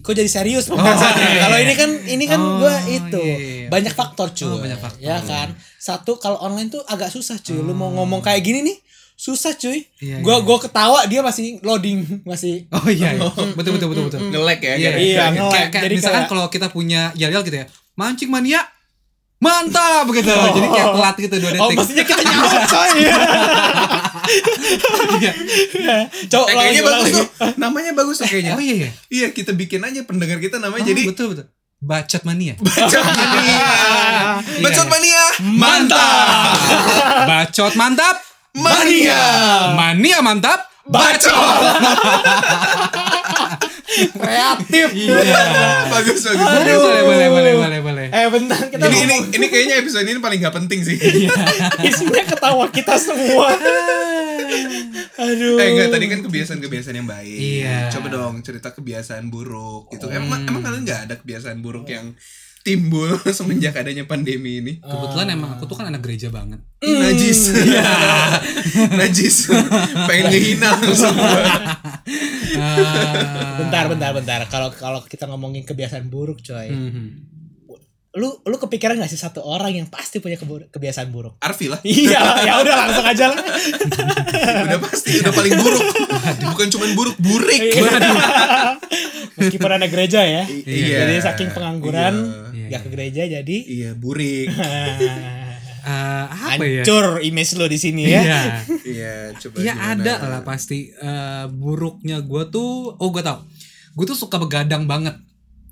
kok 0.00 0.16
jadi 0.16 0.30
serius 0.32 0.72
Oh, 0.72 0.80
iya. 0.80 1.44
Kalau 1.44 1.58
ini 1.60 1.74
kan 1.76 1.90
ini 2.08 2.24
kan 2.24 2.40
Oh, 2.40 2.56
gua 2.56 2.72
itu 2.88 3.20
iya, 3.20 3.36
iya. 3.36 3.68
banyak 3.68 3.92
faktor 3.92 4.32
cuy. 4.32 4.48
Oh, 4.48 4.56
banyak 4.56 4.80
faktor. 4.80 5.04
Ya 5.04 5.20
kan. 5.20 5.52
Satu 5.76 6.16
kalau 6.16 6.40
online 6.40 6.72
tuh 6.72 6.80
agak 6.88 7.12
susah 7.12 7.36
cuy. 7.36 7.60
Lu 7.60 7.76
mau 7.76 7.92
ngomong 7.92 8.24
kayak 8.24 8.40
gini 8.40 8.64
nih 8.64 8.76
susah 9.20 9.52
cuy. 9.52 9.84
Iya, 10.00 10.24
gua 10.24 10.40
iya. 10.40 10.42
gua 10.42 10.56
ketawa 10.56 11.04
dia 11.04 11.20
masih 11.20 11.60
loading 11.60 12.24
masih 12.24 12.64
Oh 12.72 12.88
iya, 12.88 13.12
iya. 13.12 13.28
betul 13.58 13.76
betul 13.76 13.88
betul 13.92 14.04
betul. 14.08 14.18
Ngelek 14.26 14.60
ya. 14.64 14.74
Iya, 14.74 14.90
iya, 14.96 15.24
ngelek. 15.28 15.52
Kayak, 15.52 15.68
kayak 15.70 15.82
Jadi 15.84 15.94
misalkan 15.94 16.18
kayak- 16.18 16.30
kalau 16.32 16.44
kita 16.48 16.66
punya 16.68 17.12
yel-yel 17.12 17.42
gitu 17.42 17.54
ya, 17.54 17.66
mancing 17.94 18.30
mania, 18.32 18.64
mantap 19.36 20.08
begitu. 20.08 20.32
Jadi 20.32 20.66
kayak 20.66 20.88
telat 20.90 21.14
gitu 21.18 21.34
dua 21.36 21.50
Oh, 21.52 21.54
detik. 21.68 21.76
maksudnya 21.76 22.04
kita 22.06 22.22
nyaut 22.24 22.62
coy. 22.66 22.90
Iya. 22.96 23.14
Coba 26.28 26.46
Eh, 26.46 26.54
kayaknya 26.54 26.82
bagus 26.82 27.08
tuh. 27.10 27.26
Namanya 27.56 27.90
bagus 27.92 28.16
tuh 28.16 28.26
kayaknya. 28.26 28.52
Oh 28.56 28.60
iya 28.60 28.74
iya. 28.78 28.88
Iya, 29.10 29.26
kita 29.30 29.52
bikin 29.52 29.80
aja 29.80 30.00
pendengar 30.02 30.38
kita 30.38 30.56
namanya 30.56 30.80
Oh, 30.80 30.88
jadi 30.88 31.00
betul 31.04 31.26
betul. 31.34 31.46
Bacot 31.76 32.22
mania. 32.24 32.54
Bacot 32.56 33.02
mania. 33.02 33.66
Bacot 34.60 34.86
mania. 34.86 35.22
Mantap. 35.40 36.56
Bacot 37.26 37.72
mantap. 37.74 38.16
Mania. 38.56 39.22
Mania 39.78 40.18
mantap. 40.22 40.70
Bacot. 40.90 41.30
Kreatif. 43.90 44.86
Iya. 44.90 45.42
bagus 45.86 46.22
bagus. 46.24 46.40
Boleh, 46.40 46.74
boleh, 46.78 47.02
boleh, 47.04 47.28
boleh, 47.30 47.54
boleh, 47.54 47.80
boleh. 47.82 48.06
Eh 48.10 48.26
bentar 48.30 48.58
kita 48.70 48.86
Ini 48.86 48.98
ini 49.06 49.16
ini 49.38 49.46
kayaknya 49.50 49.76
episode 49.82 50.06
ini 50.06 50.18
paling 50.18 50.38
gak 50.42 50.56
penting 50.56 50.82
sih. 50.82 50.98
isinya 51.88 52.22
ketawa 52.26 52.66
kita 52.74 52.98
semua. 52.98 53.54
Aduh. 55.26 55.58
Eh 55.62 55.66
enggak 55.74 55.88
tadi 55.94 56.06
kan 56.10 56.20
kebiasaan-kebiasaan 56.26 56.96
yang 56.96 57.06
baik. 57.10 57.38
Iya. 57.38 57.78
Coba 57.94 58.08
dong 58.10 58.42
cerita 58.42 58.74
kebiasaan 58.74 59.30
buruk 59.30 59.94
gitu. 59.94 60.10
Emang 60.10 60.42
emang 60.48 60.62
kalian 60.64 60.82
nggak 60.82 61.00
ada 61.10 61.14
kebiasaan 61.22 61.62
buruk 61.62 61.86
yang 61.86 62.14
timbul 62.60 63.16
semenjak 63.36 63.76
adanya 63.76 64.04
pandemi 64.04 64.60
ini? 64.60 64.72
Kebetulan 64.80 65.32
emang 65.32 65.56
aku 65.56 65.64
tuh 65.64 65.76
kan 65.80 65.88
anak 65.88 66.04
gereja 66.04 66.28
banget. 66.28 66.60
Ih, 66.84 66.96
najis. 67.00 67.40
najis. 69.00 69.36
Pengen 70.08 70.24
ngehina 70.28 70.68
langsung 70.76 71.16
gua. 71.16 71.42
Ah. 72.60 73.56
Bentar, 73.60 73.84
bentar, 73.88 74.10
bentar. 74.12 74.40
Kalau 74.48 74.68
kalau 74.74 75.00
kita 75.04 75.24
ngomongin 75.28 75.64
kebiasaan 75.64 76.08
buruk, 76.12 76.44
coy. 76.44 76.68
Mhm. 76.68 77.06
Lu 78.10 78.42
lu 78.42 78.56
kepikiran 78.58 78.98
gak 78.98 79.06
sih 79.06 79.22
satu 79.22 79.38
orang 79.46 79.70
yang 79.70 79.86
pasti 79.86 80.18
punya 80.18 80.34
kebiasaan 80.66 81.14
buruk? 81.14 81.38
Arfi 81.38 81.70
lah. 81.70 81.78
Iya, 81.86 82.18
ya 82.42 82.58
udah 82.58 82.74
langsung 82.74 83.06
aja 83.06 83.24
lah. 83.30 83.38
Udah 84.66 84.80
pasti 84.82 85.22
udah 85.22 85.30
paling 85.30 85.54
buruk. 85.54 85.84
Bukan 86.50 86.66
cuma 86.74 86.90
buruk, 86.98 87.16
burik. 87.22 87.70
Meskipun 89.40 89.70
anak 89.72 89.88
gereja 89.88 90.20
ya. 90.20 90.44
Iya. 90.46 90.96
Jadi 91.02 91.14
saking 91.18 91.50
pengangguran, 91.50 92.14
Iya. 92.52 92.66
gak 92.70 92.80
ke 92.84 92.88
gereja 92.90 93.22
jadi 93.24 93.56
Iya, 93.58 93.90
burik. 93.94 94.52
Eh, 95.80 95.88
apa 96.28 96.60
ya? 96.60 96.84
hancur 96.84 97.24
image 97.24 97.56
lu 97.56 97.64
di 97.64 97.80
sini 97.80 98.04
ya. 98.04 98.20
Iya. 98.20 98.40
Iya, 98.84 99.14
coba 99.34 99.54
Iya 99.56 99.72
gimana? 99.72 99.92
ada 99.96 100.14
lah 100.28 100.40
pasti 100.42 100.92
Eh, 100.92 101.44
buruknya 101.48 102.20
gue 102.20 102.42
tuh 102.46 102.92
oh 102.92 103.08
gue 103.08 103.24
tau 103.24 103.48
gue 103.90 104.04
tuh 104.04 104.12
suka 104.14 104.36
begadang 104.36 104.84
banget 104.84 105.16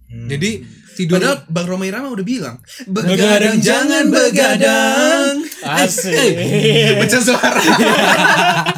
jadi 0.09 0.65
tidur 0.97 1.21
Padahal 1.21 1.45
Bang 1.47 1.69
Roma 1.69 1.85
Irama 1.85 2.09
udah 2.09 2.25
bilang 2.25 2.57
Begadang 2.83 3.61
jangan 3.61 4.09
begadang 4.09 5.45
Asik. 5.61 6.17
Pecah 6.97 7.21
suara 7.21 7.61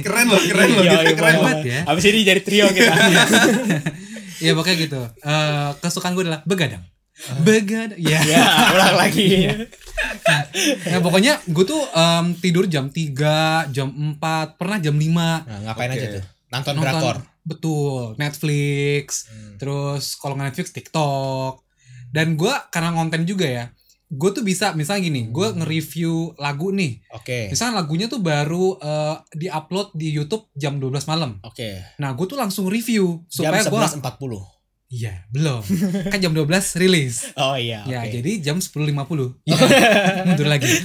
Keren 0.00 0.26
loh, 0.26 0.40
keren 0.40 0.68
loh 0.70 0.80
Iya, 0.80 0.92
gitu, 0.92 1.04
iya, 1.04 1.14
Keren 1.14 1.32
iya. 1.32 1.44
loh 1.44 1.54
ya. 1.62 1.80
Abis 1.86 2.04
ini 2.06 2.20
jadi 2.22 2.40
trio 2.40 2.66
kita. 2.68 2.92
ya 4.44 4.50
pokoknya 4.52 4.76
gitu 4.80 5.00
Eh, 5.20 5.70
kesukaan 5.78 6.12
gue 6.12 6.24
adalah 6.24 6.42
begadang 6.42 6.82
begadang 7.40 7.94
ya 7.94 8.18
ya, 8.20 8.42
ulang 8.74 8.98
lagi. 8.98 9.46
nah 10.90 10.98
pokoknya 10.98 11.38
gue 11.46 11.64
tuh 11.64 11.82
em, 11.86 12.34
tidur 12.36 12.66
jam 12.66 12.90
3 12.90 13.70
jam 13.70 13.86
4 13.86 14.18
pernah 14.54 14.78
jam 14.78 14.92
5 14.92 15.06
Nah, 15.06 15.38
ngapain 15.62 15.88
Oke. 15.88 15.96
aja 15.96 16.06
tuh? 16.12 16.24
Nonton, 16.50 16.72
nonton 16.74 16.82
drakor. 16.92 17.16
betul 17.40 18.02
Netflix 18.16 19.30
terus 19.56 20.14
kalau 20.14 20.34
nggak 20.34 20.50
Netflix 20.50 20.68
TikTok 20.72 21.62
dan 22.08 22.34
gue 22.34 22.50
karena 22.68 22.90
konten 22.92 23.22
juga 23.22 23.46
ya 23.46 23.64
gue 24.10 24.30
tuh 24.30 24.44
bisa 24.44 24.76
misalnya 24.76 25.08
gini 25.08 25.32
gue 25.32 25.46
nge-review 25.58 26.36
lagu 26.36 26.70
nih. 26.70 27.00
Oke. 27.16 27.48
misalnya 27.50 27.80
lagunya 27.82 28.06
tuh 28.06 28.20
baru 28.20 28.76
eh, 28.78 29.16
di-upload 29.34 29.96
di 29.96 30.12
YouTube 30.12 30.48
jam 30.54 30.76
12 30.76 31.10
malam. 31.10 31.40
Oke. 31.42 31.80
nah 31.96 32.12
gue 32.12 32.26
tuh 32.28 32.38
langsung 32.38 32.68
review 32.68 33.24
Jam 33.26 33.50
supaya 33.50 33.64
gue 33.64 33.80
11.40. 34.00 34.92
iya 34.94 35.24
belum. 35.32 35.62
Kan 36.12 36.18
jam 36.22 36.32
12 36.36 36.80
rilis. 36.80 37.32
Oh 37.34 37.56
iya, 37.58 37.82
ya 37.88 38.04
jadi 38.06 38.38
jam 38.44 38.60
10.50 38.60 38.84
ya 39.48 39.56
mundur 40.28 40.48
lagi. 40.48 40.70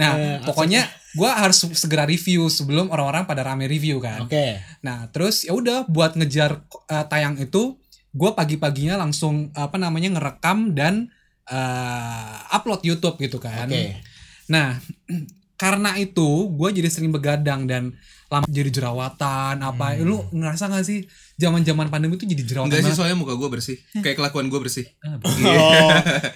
Nah 0.00 0.12
Eh, 0.16 0.38
pokoknya 0.44 0.84
gue 1.16 1.30
harus 1.32 1.64
segera 1.72 2.04
review 2.04 2.52
sebelum 2.52 2.92
orang-orang 2.92 3.24
pada 3.24 3.40
rame 3.40 3.64
review 3.64 3.96
kan. 3.98 4.28
Oke. 4.28 4.60
Nah, 4.84 5.08
terus 5.08 5.48
ya 5.48 5.56
udah 5.56 5.88
buat 5.88 6.12
ngejar 6.12 6.68
uh, 6.92 7.04
tayang 7.08 7.40
itu, 7.40 7.80
gue 8.12 8.30
pagi-paginya 8.36 9.00
langsung 9.00 9.48
apa 9.56 9.80
namanya 9.80 10.12
ngerekam 10.12 10.76
dan 10.76 11.08
uh, 11.48 12.34
upload 12.52 12.82
YouTube 12.82 13.16
gitu 13.18 13.38
kan. 13.38 13.66
Oke. 13.66 13.98
Nah, 14.46 14.78
karena 15.62 15.96
itu 15.96 16.52
gue 16.52 16.68
jadi 16.72 16.88
sering 16.92 17.10
begadang 17.10 17.64
dan 17.64 17.96
lama 18.26 18.44
jadi 18.50 18.68
jerawatan 18.68 19.62
apa. 19.62 19.96
Hmm. 19.96 20.02
Lu 20.04 20.16
ngerasa 20.34 20.66
gak 20.68 20.84
sih 20.84 21.06
zaman-zaman 21.38 21.88
pandemi 21.88 22.18
itu 22.18 22.26
jadi 22.26 22.42
jerawatan 22.42 22.74
Enggak 22.74 22.90
sih 22.90 22.96
soalnya 22.96 23.14
muka 23.14 23.36
gue 23.36 23.46
bersih 23.46 23.76
Kayak 24.00 24.16
kelakuan 24.18 24.48
gue 24.48 24.56
bersih 24.58 24.88
Ah, 25.00 25.20
Oh, 25.22 25.90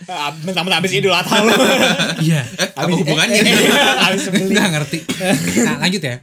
ab- 0.06 0.38
mentang-mentang 0.46 0.80
abis 0.80 0.92
idul 0.94 1.10
adha 1.10 1.36
lu. 1.42 1.50
Iya. 2.22 2.46
Eh, 2.46 2.68
apa 2.78 2.94
hubungannya? 2.94 3.40
Nggak 4.54 4.68
ngerti. 4.70 4.98
Nah, 5.66 5.76
lanjut 5.82 6.02
ya. 6.04 6.16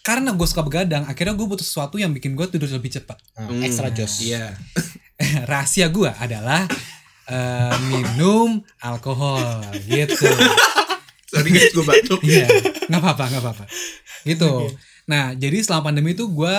Karena 0.00 0.32
gue 0.32 0.46
suka 0.48 0.64
begadang, 0.64 1.04
akhirnya 1.04 1.36
gue 1.36 1.44
butuh 1.44 1.66
sesuatu 1.66 2.00
yang 2.00 2.16
bikin 2.16 2.32
gue 2.32 2.46
tidur 2.48 2.72
lebih 2.72 2.88
cepat. 2.88 3.20
Hmm, 3.36 3.60
Extra 3.60 3.92
jos. 3.92 4.24
Iya 4.24 4.56
rahasia 5.44 5.92
gue 5.92 6.08
adalah 6.08 6.64
eh, 7.30 7.74
minum 7.86 8.58
alkohol 8.78 9.62
gitu. 9.86 10.26
Sorry 11.30 11.48
guys 11.48 11.70
gue 11.70 11.84
batuk 11.86 12.20
Iya, 12.26 12.46
nggak 12.90 13.00
apa-apa, 13.00 13.24
nggak 13.30 13.42
apa-apa. 13.42 13.64
Gitu. 14.26 14.52
Nah, 15.06 15.32
jadi 15.32 15.62
selama 15.62 15.90
pandemi 15.90 16.12
itu 16.12 16.26
gue 16.26 16.56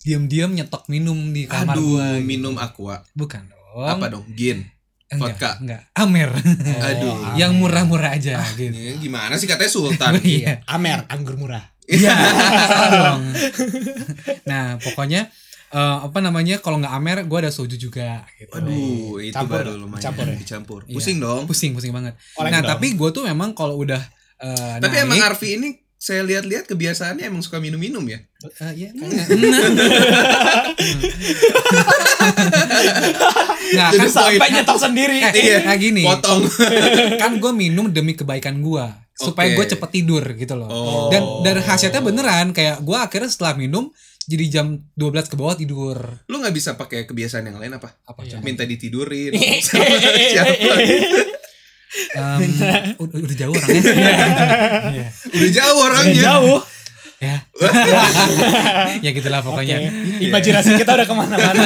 diam-diam 0.00 0.48
nyetok 0.50 0.88
minum 0.88 1.16
di 1.30 1.44
kamar 1.44 1.76
Aduh, 1.76 2.00
gue. 2.00 2.24
minum 2.24 2.56
aqua 2.56 3.04
Bukan 3.12 3.52
dong. 3.52 3.84
Apa 3.84 4.08
dong? 4.08 4.24
Gin 4.32 4.64
Enggak, 5.10 5.36
vodka? 5.36 5.50
Enggak, 5.60 5.82
Amer. 5.92 6.30
Aduh 6.88 7.16
Yang 7.40 7.52
murah-murah 7.60 8.16
aja 8.16 8.40
gitu. 8.56 8.72
Ini 8.72 8.96
gimana 8.96 9.36
sih 9.36 9.44
katanya 9.44 9.68
Sultan 9.68 10.16
Iya. 10.24 10.64
Amer, 10.64 11.04
anggur 11.12 11.36
murah. 11.36 11.60
Iya, 11.90 12.14
dong. 12.94 13.34
Nah, 14.46 14.78
pokoknya 14.78 15.26
eh, 15.70 15.96
apa 16.02 16.18
namanya? 16.18 16.58
Kalau 16.58 16.76
nggak 16.76 16.90
Amer, 16.90 17.16
gue 17.24 17.38
ada 17.40 17.48
soju 17.48 17.74
juga 17.74 18.24
gitu. 18.34 18.50
Aduh 18.52 19.16
itu 19.18 19.32
Campur, 19.32 19.60
baru 19.60 19.70
lumayan 19.76 20.02
campur 20.02 20.24
ya? 20.26 20.34
Dicampur 20.34 20.78
Iya. 20.84 20.94
Pusing 20.94 21.16
dong 21.18 21.42
Pusing, 21.46 21.70
pusing 21.72 21.90
banget. 21.90 22.12
Oleng 22.36 22.50
nah, 22.50 22.60
dong. 22.60 22.68
tapi 22.74 22.86
gue 22.92 23.08
tuh 23.10 23.22
memang 23.22 23.52
kalau 23.52 23.78
udah 23.78 24.00
eh, 24.38 24.76
Tapi 24.78 24.92
naik, 24.92 25.04
emang 25.04 25.18
Arfi 25.22 25.48
ini 25.54 25.68
saya 25.94 26.24
lihat-lihat 26.24 26.64
kebiasaannya 26.64 27.28
emang 27.28 27.44
suka 27.44 27.60
minum-minum 27.60 28.00
ya. 28.08 28.18
Eh, 28.64 28.72
ya, 28.74 28.88
enggak. 28.90 29.26
Nah, 33.70 33.88
Jadi 33.94 34.02
kan 34.02 34.10
Sampai 34.10 34.48
nyetok 34.50 34.78
sendiri. 34.80 35.16
eh, 35.22 35.32
Iya. 35.32 35.56
nah 35.66 35.76
gini, 35.76 36.02
Potong. 36.02 36.42
kan 37.16 37.32
gue 37.38 37.52
minum 37.54 37.86
demi 37.86 38.18
kebaikan 38.18 38.58
gue 38.58 38.82
supaya 39.14 39.52
Oke. 39.52 39.54
gue 39.54 39.66
cepet 39.76 39.90
tidur 39.92 40.24
gitu 40.34 40.54
loh. 40.56 40.66
Oh. 40.66 41.06
Dan 41.06 41.22
dan 41.44 41.54
khasiatnya 41.60 42.00
beneran 42.00 42.50
kayak 42.50 42.80
gue 42.80 42.96
akhirnya 42.98 43.30
setelah 43.30 43.54
minum 43.54 43.92
jadi 44.30 44.44
jam 44.48 44.66
12 44.94 45.26
ke 45.26 45.34
bawah 45.34 45.52
tidur. 45.52 45.98
Lu 46.24 46.38
nggak 46.38 46.54
bisa 46.54 46.78
pakai 46.78 47.02
kebiasaan 47.02 47.42
yang 47.44 47.58
lain 47.58 47.74
apa? 47.74 47.98
Apa 48.04 48.22
Iya. 48.22 48.38
Minta 48.38 48.62
ditidurin. 48.62 49.34
Sama 49.66 49.96
siapa? 49.98 50.74
Em, 51.90 52.40
udah, 52.96 53.18
udah 53.18 53.36
jauh 53.36 53.50
orangnya. 53.52 53.82
Iya. 54.94 55.06
Udah 55.28 55.50
jauh 55.50 55.74
Udah 55.74 55.86
orangnya. 55.90 56.22
jauh. 56.22 56.60
ya. 57.20 57.36
ya 59.00 59.10
gitulah 59.10 59.42
pokoknya. 59.42 59.76
Oke. 59.82 60.24
Imajinasi 60.24 60.78
kita 60.78 60.94
udah 60.94 61.04
ke 61.04 61.14
mana-mana. 61.14 61.62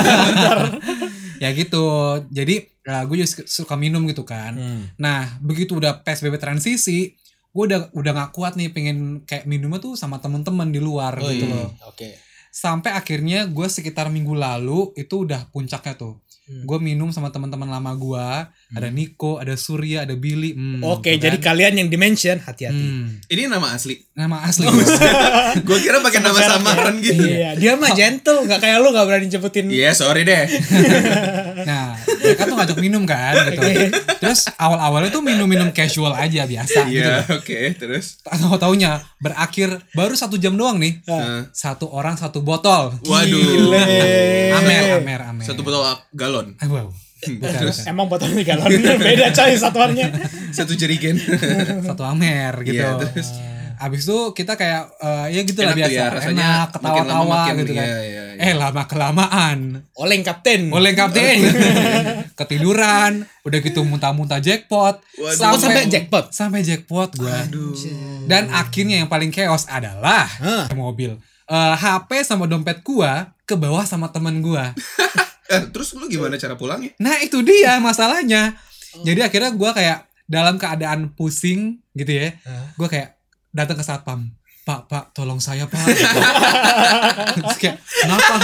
Ya 1.37 1.53
gitu. 1.53 1.85
Jadi 2.33 2.73
gue 2.83 3.17
juga 3.17 3.29
suka 3.45 3.77
minum 3.77 4.01
gitu 4.05 4.25
kan. 4.25 4.57
Hmm. 4.57 4.83
Nah, 4.97 5.37
begitu 5.39 5.77
udah 5.77 6.01
PSBB 6.01 6.37
transisi, 6.37 7.15
gue 7.51 7.65
udah 7.65 7.93
udah 7.93 8.13
gak 8.15 8.33
kuat 8.33 8.57
nih 8.57 8.73
pengen 8.73 9.23
kayak 9.23 9.45
minumnya 9.45 9.79
tuh 9.79 9.95
sama 9.95 10.19
temen-temen 10.19 10.69
di 10.69 10.81
luar 10.81 11.15
Oh, 11.17 11.29
gitu 11.29 11.45
iya. 11.45 11.55
loh. 11.55 11.69
Oke. 11.87 12.17
Sampai 12.55 12.95
akhirnya 12.95 13.51
gue 13.51 13.67
sekitar 13.67 14.07
minggu 14.15 14.31
lalu 14.31 14.95
itu 14.95 15.27
udah 15.27 15.51
puncaknya 15.51 15.99
tuh. 15.99 16.23
Hmm. 16.45 16.63
Gue 16.69 16.79
minum 16.79 17.09
sama 17.09 17.33
teman-teman 17.35 17.67
lama 17.67 17.97
gue, 17.97 18.29
ada 18.77 18.89
Niko, 18.95 19.41
ada 19.43 19.59
Surya, 19.59 20.05
ada 20.07 20.15
Billy. 20.15 20.55
Hmm, 20.55 20.85
Oke, 20.87 21.17
gitu 21.17 21.27
jadi 21.27 21.41
kan. 21.41 21.51
kalian 21.51 21.75
yang 21.83 21.89
dimension 21.91 22.37
hati-hati. 22.39 22.77
Hmm, 22.79 23.17
Ini 23.27 23.51
nama 23.51 23.75
asli. 23.75 23.97
nama 24.15 24.39
asli. 24.47 24.69
Gue 25.65 25.79
kira 25.83 25.99
pakai 25.99 26.21
nama 26.23 26.39
samaran 26.39 27.01
gitu. 27.03 27.27
Iya, 27.27 27.59
dia 27.59 27.75
mah 27.75 27.91
gentle, 27.97 28.47
nggak 28.47 28.61
kayak 28.61 28.77
lu 28.85 28.93
nggak 28.93 29.07
berani 29.09 29.27
nyebutin. 29.27 29.67
Iya, 29.73 29.91
sorry 29.97 30.23
deh. 30.23 30.45
nah, 31.69 31.97
mereka 32.25 32.43
tuh 32.45 32.57
ngajak 32.57 32.79
minum 32.81 33.03
kan 33.05 33.35
gitu. 33.47 33.61
Terus 34.19 34.49
awal-awalnya 34.57 35.13
tuh 35.13 35.21
minum-minum 35.21 35.69
casual 35.71 36.17
aja 36.17 36.43
biasa 36.43 36.89
gitu. 36.89 37.05
Iya, 37.05 37.23
loh. 37.29 37.39
oke, 37.39 37.61
terus. 37.77 38.19
Tahu 38.21 38.57
taunya 38.57 39.05
berakhir 39.21 39.85
baru 39.93 40.17
satu 40.17 40.35
jam 40.35 40.57
doang 40.57 40.81
nih. 40.81 41.05
Nah, 41.05 41.53
Satu 41.53 41.87
orang 41.87 42.17
satu 42.17 42.41
botol. 42.41 42.97
waduh. 43.05 43.29
Gile. 43.29 43.85
Amer, 44.57 44.83
amer, 44.99 45.21
amer. 45.29 45.45
Satu 45.45 45.61
botol 45.61 45.85
galon. 46.11 46.57
Ah, 46.57 46.67
wow. 46.67 46.89
Bukan, 47.25 47.41
Terus 47.57 47.81
bukan. 47.81 47.89
Emang 47.89 48.07
botolnya 48.09 48.45
galon 48.45 48.69
beda 49.01 49.33
coy 49.33 49.53
satuannya. 49.57 50.07
satu 50.53 50.73
jerigen. 50.73 51.17
Satu 51.81 52.05
amer 52.05 52.53
gitu. 52.65 52.81
Iya, 52.81 53.01
terus. 53.01 53.29
Abis 53.79 54.05
itu 54.05 54.19
kita 54.33 54.55
kayak 54.55 54.83
eh, 54.99 55.27
ya 55.35 55.41
gitu 55.43 55.61
lah 55.61 55.73
tuh 55.73 55.81
biasa, 55.81 55.95
ya, 55.95 56.07
rasanya 56.11 56.47
enak 56.47 56.69
ketawa-tawa 56.73 57.39
gitu 57.57 57.73
kan. 57.73 57.87
iya, 57.87 57.99
iya, 58.01 58.23
iya. 58.35 58.43
Eh 58.43 58.53
lama 58.53 58.83
kelamaan, 58.85 59.59
Oleng 59.95 60.23
kapten. 60.23 60.69
oleh 60.69 60.93
kapten, 60.93 61.39
ketiduran, 62.39 63.23
udah 63.43 63.59
gitu 63.61 63.81
muntah-muntah 63.87 64.43
jackpot, 64.43 64.99
Waduh. 65.19 65.55
Oh, 65.55 65.59
sampai 65.59 65.87
jackpot. 65.87 66.35
sampai 66.35 66.61
jackpot 66.63 67.15
gua. 67.15 67.47
Dan 68.27 68.51
akhirnya 68.51 69.05
yang 69.05 69.09
paling 69.09 69.31
chaos 69.31 69.67
adalah 69.69 70.27
Hah. 70.27 70.67
mobil. 70.75 71.15
Eh, 71.45 71.75
HP 71.77 72.25
sama 72.25 72.49
dompet 72.49 72.81
gua 72.83 73.31
ke 73.45 73.55
bawah 73.55 73.85
sama 73.85 74.11
temen 74.11 74.41
gua. 74.41 74.71
Eh, 75.45 75.61
terus 75.69 75.93
lu 75.93 76.09
gimana 76.09 76.41
cara 76.41 76.57
pulangnya? 76.57 76.97
Nah 76.97 77.21
itu 77.21 77.45
dia 77.45 77.77
masalahnya. 77.77 78.57
Jadi 79.05 79.21
akhirnya 79.21 79.53
gua 79.53 79.77
kayak 79.77 80.09
dalam 80.25 80.57
keadaan 80.57 81.13
pusing 81.13 81.85
gitu 81.93 82.17
ya. 82.17 82.33
Gua 82.81 82.89
kayak 82.89 83.14
datang 83.55 83.79
ke 83.79 83.85
satpam. 83.87 84.35
Pak, 84.65 84.89
pak, 84.89 85.05
tolong 85.13 85.45
saya 85.45 85.69
pak. 85.69 85.77
Kayak, 87.61 87.85
kenapa? 87.85 88.35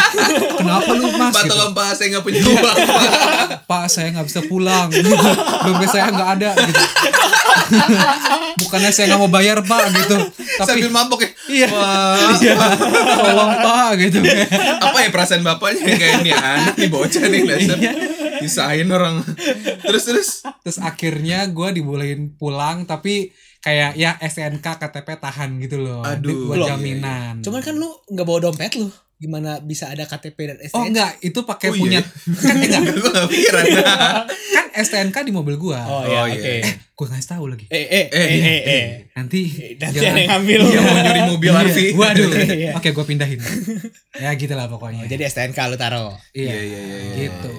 Kenapa 0.60 0.90
lu 0.92 1.08
mas? 1.16 1.32
Pak 1.32 1.48
Gitu. 1.48 1.52
tolong 1.56 1.72
pak 1.72 1.96
saya 1.96 2.06
nggak 2.12 2.24
punya 2.28 2.40
uang 2.44 2.76
Pak, 3.64 3.84
saya 3.88 4.08
nggak 4.12 4.26
bisa 4.28 4.40
pulang. 4.44 4.92
Dompet 5.64 5.88
saya 5.88 6.12
nggak 6.12 6.30
ada 6.36 6.50
gitu. 6.60 6.82
Bukannya 8.60 8.90
saya 8.92 9.04
nggak 9.08 9.20
mau 9.24 9.32
bayar 9.32 9.64
pak 9.64 9.84
gitu. 9.96 10.16
Tapi 10.60 10.68
sambil 10.68 10.92
mabok 10.92 11.24
ya 11.24 11.30
iya, 11.48 11.68
Wah, 11.72 12.36
iya, 12.36 12.54
tolong 13.16 13.52
pak 13.64 13.90
gitu. 14.04 14.18
apa 14.76 14.98
ya 15.00 15.08
perasaan 15.08 15.40
bapaknya 15.40 15.96
kayak 15.96 16.20
nih 16.20 16.36
anak 16.36 16.76
nih 16.76 16.88
bocah 16.92 17.24
nih 17.32 17.42
dasar 17.48 17.78
Misahin 18.44 18.88
orang 18.92 19.24
terus 19.88 20.04
terus 20.04 20.28
Terus 20.60 20.78
akhirnya 20.84 21.48
gue 21.48 21.68
dibolehin 21.80 22.36
pulang 22.36 22.84
tapi 22.84 23.32
kayak 23.60 23.92
ya 23.94 24.16
SNK 24.18 24.64
KTP 24.64 25.08
tahan 25.16 25.60
gitu 25.60 25.76
loh. 25.78 26.00
Aduh. 26.00 26.48
buat 26.48 26.58
Loh. 26.58 26.68
jaminan. 26.70 27.40
Cuman 27.40 27.60
kan 27.60 27.74
lu 27.74 27.88
nggak 28.06 28.24
bawa 28.24 28.38
dompet 28.42 28.74
lu. 28.74 28.88
Gimana 29.16 29.60
bisa 29.60 29.84
ada 29.86 30.02
KTP 30.02 30.38
dan 30.46 30.56
STNK? 30.58 30.72
Oh 30.72 30.82
enggak, 30.82 31.12
itu 31.20 31.36
pakai 31.42 31.68
Oh, 31.68 31.76
punya 31.76 32.00
iya. 32.00 32.40
kan 32.40 32.56
enggak, 32.56 32.82
gue 32.88 33.10
gak 33.10 33.28
pikiran 33.28 33.64
kan 34.48 34.66
STNK 34.80 35.16
di 35.22 35.30
mobil 35.30 35.54
gua. 35.54 35.76
Oh, 35.82 36.02
iya, 36.02 36.18
Oh, 36.18 36.26
iya. 36.26 36.40
oke. 36.40 36.54
Gue 36.94 37.06
ngasih 37.06 37.28
tahu 37.28 37.44
lagi. 37.46 37.68
Eh, 37.68 37.84
eh, 37.84 38.06
Eh, 38.06 38.16
eh, 38.16 38.28
iya. 38.30 38.48
eh, 38.48 38.60
eh. 38.64 38.84
Nanti 39.12 39.40
Nanti 39.76 39.96
ada 40.00 40.16
yang 40.16 40.24
ngambil. 40.32 40.58
dia 40.64 40.80
mau 40.80 40.96
nyuri 40.98 41.22
mobil 41.28 41.50
Iya. 41.50 41.60
RV 41.62 41.78
Waduh. 41.94 42.30
Iya. 42.32 42.70
Oke, 42.74 42.88
gue 42.90 43.04
pindahin. 43.04 43.40
ya 44.16 44.30
gitu 44.34 44.54
lah 44.54 44.66
pokoknya. 44.66 45.04
Oh, 45.04 45.06
jadi 45.06 45.22
STNK 45.26 45.58
lu 45.66 45.76
taruh. 45.76 46.16
iya. 46.32 46.48
Iya, 46.48 46.60
iya, 46.62 46.80
iya, 46.80 46.98
iya. 46.98 47.14
Gitu. 47.20 47.52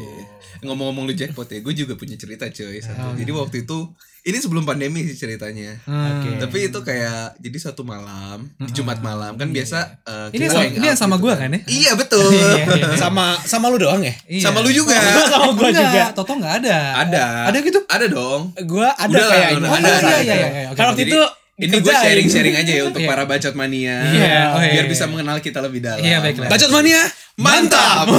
ngomong-ngomong 0.62 1.06
lu 1.06 1.14
jackpot 1.14 1.46
ya 1.48 1.58
gue 1.58 1.74
juga 1.76 1.94
punya 1.94 2.14
cerita 2.16 2.46
cuy 2.48 2.78
satu. 2.80 3.02
Oh, 3.04 3.14
jadi 3.14 3.30
waktu 3.32 3.66
itu 3.66 3.78
ini 4.22 4.38
sebelum 4.38 4.62
pandemi 4.62 5.02
sih 5.04 5.18
ceritanya 5.18 5.74
Hmm. 5.82 6.38
Tapi 6.38 6.68
itu 6.68 6.80
kayak 6.80 7.38
jadi 7.38 7.58
satu 7.60 7.82
malam 7.82 8.46
di 8.56 8.70
Jumat 8.72 9.00
malam 9.00 9.34
kan 9.34 9.50
biasa 9.50 9.98
eh, 10.02 10.28
Ini 10.32 10.46
sama, 10.46 10.62
yang 10.78 10.94
sama 10.94 11.16
gitu 11.16 11.24
gue 11.24 11.34
kan 11.36 11.50
ya? 11.50 11.60
iya 11.66 11.92
betul 11.94 12.30
Iya, 12.32 12.64
iya. 12.70 12.88
Sama 12.96 13.34
sama 13.42 13.68
lu 13.68 13.78
doang 13.78 14.00
ya? 14.00 14.14
Iya. 14.26 14.44
sama 14.44 14.62
lu 14.62 14.70
juga 14.70 14.94
Sama 15.32 15.52
gua 15.52 15.68
Enggak, 15.68 15.82
juga. 15.84 16.04
Toto 16.14 16.34
nggak 16.36 16.54
ada. 16.62 16.78
ada 17.00 17.26
Ada 17.48 17.58
gitu? 17.62 17.80
ada 17.84 18.06
dong 18.06 18.42
Gua 18.64 18.94
ada 18.94 19.10
Udah 19.10 19.26
udah, 19.58 19.70
Oh, 19.70 19.76
ada, 19.76 19.90
iya, 19.90 19.98
ada. 19.98 20.16
iya, 20.22 20.22
iya, 20.22 20.36
iya. 20.38 20.68
Oke, 20.70 20.78
Kan 20.78 20.86
waktu 20.88 21.02
Jadi, 21.02 21.12
itu 21.12 21.22
ini 21.62 21.70
gue 21.70 21.78
dikerjain. 21.80 22.02
sharing-sharing 22.04 22.56
aja 22.58 22.72
ya 22.74 22.84
untuk 22.84 23.00
Iya. 23.00 23.08
para 23.08 23.24
bacot 23.24 23.54
mania 23.54 23.98
Iya, 24.04 24.40
oh, 24.52 24.60
iya, 24.60 24.72
biar 24.74 24.86
iya. 24.86 24.90
bisa 24.90 25.06
mengenal 25.06 25.38
kita 25.38 25.60
lebih 25.60 25.80
dalam 25.80 26.02
Iya, 26.02 26.18
baiklah. 26.20 26.50
Bacot 26.50 26.70
mania. 26.70 27.02
mantap 27.36 28.10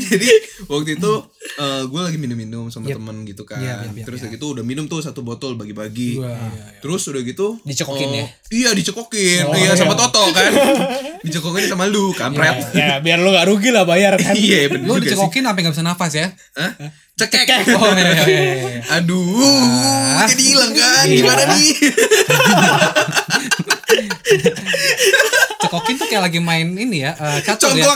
jadi 0.00 0.30
waktu 0.64 0.96
itu 0.96 1.12
gue 1.84 2.00
lagi 2.00 2.16
minum-minum 2.16 2.66
sama 2.68 2.86
Yep. 2.86 2.96
temen 2.96 3.16
gitu 3.24 3.42
kan 3.42 3.58
Iya, 3.58 3.74
iya, 3.82 3.90
iya, 3.92 4.04
terus 4.06 4.18
udah 4.20 4.30
gitu 4.30 4.46
udah 4.50 4.64
minum 4.64 4.86
tuh 4.86 4.98
satu 4.98 5.20
botol 5.20 5.54
bagi-bagi 5.54 6.16
iya, 6.16 6.32
iya. 6.32 6.80
terus 6.80 7.04
udah 7.04 7.20
gitu 7.20 7.58
Dicekokin 7.62 8.08
eh, 8.08 8.16
ya? 8.16 8.26
iya 8.50 8.70
dicekokin 8.72 9.44
Oh, 9.44 9.52
iya 9.52 9.68
iya. 9.68 9.76
sama 9.76 9.92
Toto 9.92 10.24
kan 10.30 10.50
dicekokin 11.26 11.66
sama 11.66 11.84
lu 11.84 12.10
kampret 12.12 12.72
Ya, 12.72 12.96
biar 12.98 13.18
lu 13.18 13.28
gak 13.28 13.44
rugi 13.44 13.68
lah 13.68 13.84
bayar 13.84 14.14
kan. 14.14 14.32
iya 14.38 14.66
bener 14.68 14.86
Lu 14.86 14.96
dicekokin 14.96 15.42
sampai 15.44 15.60
nggak 15.60 15.74
bisa 15.74 15.84
nafas 15.84 16.12
ya? 16.14 16.26
Hah? 16.54 16.72
Cekek 17.18 17.66
Oh 17.74 17.90
iya, 17.90 18.14
iya, 18.14 18.22
iya, 18.22 18.24
iya. 18.78 18.78
aduh 18.94 19.26
Ah. 20.14 20.26
jadi 20.30 20.42
hilang 20.44 20.72
kan 20.72 21.04
Iya. 21.04 21.16
gimana 21.16 21.42
nih 21.52 21.68
Cekokin 25.58 25.96
tuh 25.96 26.06
kayak 26.06 26.22
lagi 26.22 26.38
main 26.38 26.70
ini 26.70 27.02
ya, 27.02 27.10
eh, 27.12 27.40
catur 27.42 27.74
ya. 27.74 27.90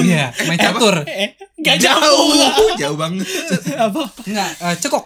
Iya, 0.00 0.32
main 0.46 0.56
catur. 0.56 1.04
Eh, 1.04 1.36
gak 1.60 1.76
jauh. 1.76 2.32
jauh 2.32 2.72
jauh 2.78 2.96
banget 2.96 3.26
Apa? 3.84 4.02
Enggak, 4.24 4.50
eh, 4.58 4.74
cekok. 4.78 5.04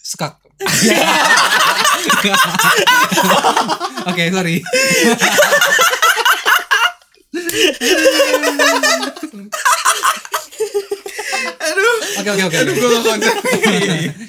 Sekak. 0.00 0.38
Oke, 4.06 4.30
sorry. 4.30 4.62
Aduh 11.46 11.96
Oke, 12.14 12.30
oke, 12.30 12.42
oke. 12.44 12.56
aduh 12.56 12.72
gue 12.72 12.88
gak 12.88 13.02
konsen 13.02 13.34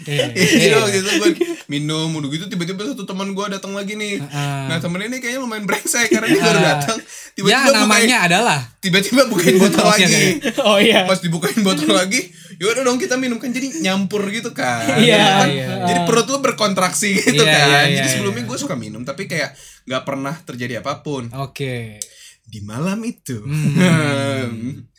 Iya, 0.06 0.25
Iya 0.32 0.45
iya. 0.62 0.75
waktu 0.78 0.97
itu 0.97 1.12
gue 1.15 1.32
minum 1.65 2.10
udah 2.12 2.30
gitu 2.30 2.45
tiba-tiba 2.45 2.86
satu 2.86 3.04
teman 3.04 3.32
gue 3.32 3.45
datang 3.47 3.73
lagi 3.73 3.93
nih. 3.93 4.21
Nah 4.67 4.78
temen 4.78 5.01
ini 5.01 5.17
kayaknya 5.17 5.39
lumayan 5.39 5.63
brengsek 5.63 6.08
karena 6.08 6.28
dia 6.28 6.39
baru 6.39 6.60
datang 6.62 6.97
Ya, 6.97 7.34
tiba-tiba 7.36 7.71
namanya 7.75 7.89
bukain, 8.15 8.28
adalah 8.30 8.60
tiba-tiba 8.80 9.21
bukain 9.25 9.56
botol 9.62 9.84
Oke, 9.84 9.97
lagi. 9.99 10.23
oke. 10.39 10.62
Oh 10.62 10.78
iya. 10.78 11.04
Pas 11.04 11.17
dibukain 11.17 11.60
botol 11.60 11.91
lagi, 11.91 12.21
yaudah 12.56 12.82
dong 12.82 12.95
kita 12.95 13.15
minum 13.15 13.36
kan 13.36 13.49
jadi 13.49 13.67
nyampur 13.82 14.23
gitu 14.30 14.51
kan. 14.51 14.86
Iya, 15.01 15.19
Kan. 15.41 15.49
Jadi 15.86 15.99
perut 16.06 16.28
lu 16.28 16.38
berkontraksi 16.39 17.12
gitu 17.17 17.43
kan. 17.43 17.88
jadi 17.88 18.08
sebelumnya 18.08 18.45
gue 18.45 18.58
suka 18.58 18.73
minum 18.73 19.01
tapi 19.01 19.25
kayak 19.25 19.51
nggak 19.84 20.04
pernah 20.04 20.38
terjadi 20.39 20.80
apa 20.80 21.01
pun. 21.01 21.28
Oke. 21.36 21.97
Di 22.41 22.62
malam 22.62 23.01
itu. 23.01 23.41
Hmm. 23.41 24.86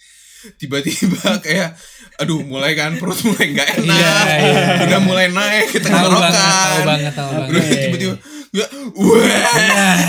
Tiba-tiba 0.55 1.19
kayak 1.45 1.75
aduh 2.17 2.41
mulai 2.41 2.73
kan 2.73 2.97
perut 2.97 3.19
mulai 3.23 3.47
nggak 3.51 3.69
enak. 3.77 3.93
Iya, 3.93 4.17
iya. 4.39 4.63
Udah 4.83 5.01
mulai 5.01 5.27
naik 5.29 5.69
ke 5.69 5.79
Tahu 5.79 5.91
banget, 5.91 6.07
tahu 6.07 6.17
tenggorokan. 6.17 6.85
banget, 6.87 7.13
tahu 7.13 7.29
Udah 7.29 7.47
banget. 7.51 7.81
tiba-tiba 7.83 8.15
nggak 8.49 8.69
wah 8.95 9.21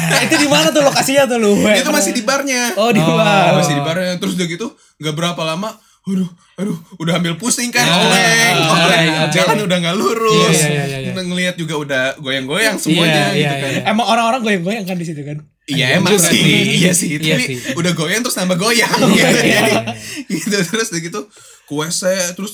Nah, 0.08 0.20
itu 0.22 0.36
di 0.38 0.48
mana 0.48 0.68
tuh 0.70 0.82
lokasinya 0.82 1.24
tuh 1.26 1.38
lu? 1.38 1.52
itu 1.60 1.90
masih 1.90 2.12
di 2.12 2.24
barnya 2.24 2.72
Oh, 2.76 2.90
di 2.90 3.00
Oh. 3.00 3.12
luar. 3.12 3.52
masih 3.56 3.76
di 3.76 3.84
barnya 3.84 4.16
terus 4.16 4.34
udah 4.34 4.48
gitu 4.48 4.68
nggak 4.98 5.14
berapa 5.14 5.42
lama 5.44 5.70
aduh 6.08 6.30
aduh 6.56 6.78
udah 6.98 7.20
ambil 7.20 7.36
pusing 7.36 7.68
kan 7.68 7.84
Ah, 7.84 8.00
oleng 8.00 8.58
ah, 8.64 8.80
oleng 8.88 9.08
ah, 9.12 9.28
jalan 9.28 9.60
udah 9.68 9.78
nggak 9.84 9.96
lurus 10.00 10.56
Iya, 10.56 10.68
iya, 10.72 10.84
iya, 10.88 10.98
iya. 11.12 11.20
ngelihat 11.20 11.56
juga 11.60 11.76
udah 11.76 12.04
goyang-goyang 12.18 12.80
semuanya 12.80 13.28
Iya, 13.30 13.36
gitu 13.36 13.44
iya, 13.44 13.52
kan 13.60 13.70
iya. 13.76 13.82
Emang 13.92 14.08
orang-orang 14.08 14.42
goyang-goyang 14.42 14.86
kan 14.88 14.96
di 14.96 15.04
situ 15.04 15.22
kan? 15.22 15.38
Iya 15.68 16.00
emang 16.00 16.16
sih, 16.16 16.32
sih. 16.32 16.80
iya 16.80 16.92
sih. 16.96 17.20
Iya 17.20 17.36
Tapi 17.36 17.44
sih. 17.44 17.58
udah 17.76 17.92
goyang 17.92 18.24
terus 18.24 18.40
nambah 18.40 18.56
goyang 18.56 18.88
Iya, 18.88 19.12
gitu. 19.12 19.40
iya, 19.44 19.60
Jadi, 19.60 19.74
iya. 20.32 20.38
gitu 20.40 20.56
terus 20.64 20.88
udah 20.90 21.02
gitu 21.04 21.20
WC 21.68 22.02
terus 22.40 22.54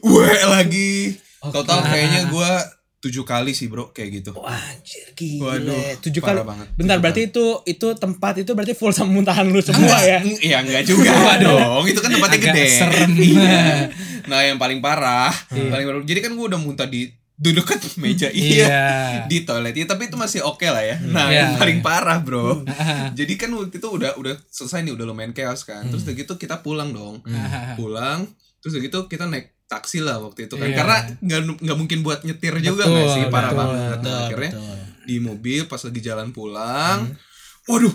weh 0.00 0.40
lagi. 0.48 1.20
Total 1.44 1.78
kayaknya 1.84 2.32
gua 2.32 2.64
tujuh 3.06 3.22
kali 3.22 3.54
sih 3.54 3.70
bro 3.70 3.94
kayak 3.94 4.20
gitu. 4.20 4.30
Wah, 4.34 4.50
anjir 4.50 5.06
gila. 5.14 5.54
Waduh, 5.54 6.02
tujuh 6.02 6.18
kali. 6.18 6.42
banget. 6.42 6.66
Bentar, 6.74 6.98
Tujuh 6.98 7.02
berarti 7.06 7.20
itu 7.30 7.44
itu 7.64 7.86
tempat 7.94 8.34
itu 8.42 8.50
berarti 8.50 8.74
full 8.74 8.90
sama 8.90 9.14
muntahan 9.14 9.46
lu 9.46 9.62
semua 9.62 9.94
ya. 10.02 10.18
Iya 10.20 10.58
enggak 10.66 10.82
juga 10.84 11.14
dong. 11.46 11.86
Itu 11.86 12.02
kan 12.02 12.10
tempatnya 12.10 12.38
Agak 12.42 12.52
gede. 12.52 12.66
serem. 12.68 13.10
Iya. 13.26 13.88
Nah, 14.26 14.42
yang 14.42 14.58
paling 14.58 14.82
parah, 14.82 15.30
paling 15.48 15.86
parah. 15.86 16.02
Jadi 16.02 16.18
kan 16.18 16.34
gua 16.34 16.50
udah 16.50 16.58
muntah 16.58 16.90
di 16.90 17.06
duduk 17.36 17.68
dekat 17.68 18.00
meja 18.00 18.32
iya. 18.32 18.64
Iya. 18.64 18.84
di 19.28 19.44
toilet 19.44 19.76
ya 19.76 19.84
tapi 19.84 20.08
itu 20.08 20.16
masih 20.16 20.40
oke 20.40 20.64
lah 20.64 20.80
ya 20.80 20.96
nah 21.04 21.28
Iya, 21.28 21.36
yang 21.36 21.50
paling 21.60 21.78
iya. 21.80 21.84
parah 21.84 22.18
bro 22.24 22.64
jadi 23.12 23.32
kan 23.36 23.52
waktu 23.52 23.76
itu 23.76 23.88
udah 23.92 24.16
udah 24.16 24.40
selesai 24.48 24.80
nih 24.80 24.96
udah 24.96 25.04
lumayan 25.04 25.36
chaos 25.36 25.68
kan 25.68 25.84
terus 25.84 26.08
udah 26.08 26.16
gitu 26.16 26.40
kita 26.40 26.64
pulang 26.64 26.96
dong 26.96 27.20
pulang 27.76 28.24
terus 28.64 28.80
udah 28.80 28.82
gitu 28.88 28.98
kita 29.04 29.28
naik 29.28 29.52
taksi 29.66 29.98
lah 29.98 30.18
waktu 30.18 30.46
itu 30.46 30.54
kan. 30.54 30.66
Iya. 30.66 30.76
karena 30.76 30.96
nggak 31.18 31.40
nggak 31.60 31.76
mungkin 31.76 31.98
buat 32.00 32.22
nyetir 32.22 32.54
juga 32.58 32.82
Betul, 32.82 32.92
nggak 32.92 33.08
sih? 33.10 33.22
Parah 33.26 33.50
betul, 33.50 33.60
banget. 33.60 33.98
Nah, 34.00 34.18
akhirnya 34.24 34.50
di 35.02 35.16
mobil 35.18 35.60
pas 35.64 35.78
lagi 35.78 36.00
jalan 36.00 36.28
pulang 36.30 37.14
waduh 37.66 37.94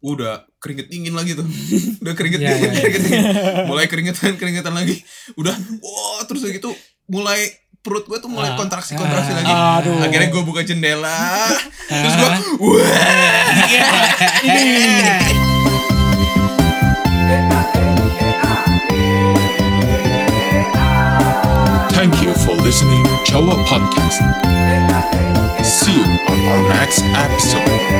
udah 0.00 0.46
keringet 0.58 0.86
dingin 0.86 1.10
lagi 1.12 1.34
tuh. 1.34 1.42
Udah 2.02 2.14
keringet 2.14 2.38
Iya, 2.40 2.48
dingin 2.48 2.62
iya, 2.62 2.70
iya. 2.70 2.80
keringet 2.80 3.02
dingin. 3.04 3.24
Mulai 3.64 3.86
keringetan 3.86 4.34
keringetan 4.34 4.70
lagi. 4.72 4.94
Udah 5.34 5.54
wah 5.78 6.22
terus 6.24 6.42
gitu 6.44 6.70
mulai 7.06 7.46
perut 7.78 8.04
gue 8.04 8.18
tuh 8.18 8.26
mulai 8.28 8.52
Ah. 8.52 8.56
kontraksi 8.56 8.94
kontraksi 8.94 9.32
lagi. 9.32 9.48
Aduh. 9.48 10.02
akhirnya 10.02 10.28
gue 10.28 10.42
buka 10.42 10.62
jendela 10.62 11.46
terus 11.88 12.14
gue 12.14 12.28
wah 12.60 12.78
Thank 21.98 22.22
you 22.22 22.32
for 22.32 22.54
listening 22.54 23.02
to 23.02 23.38
our 23.38 23.56
podcast. 23.66 24.22
See 25.64 25.96
you 25.96 26.04
on 26.04 26.38
our 26.46 26.68
next 26.68 27.02
episode. 27.02 27.98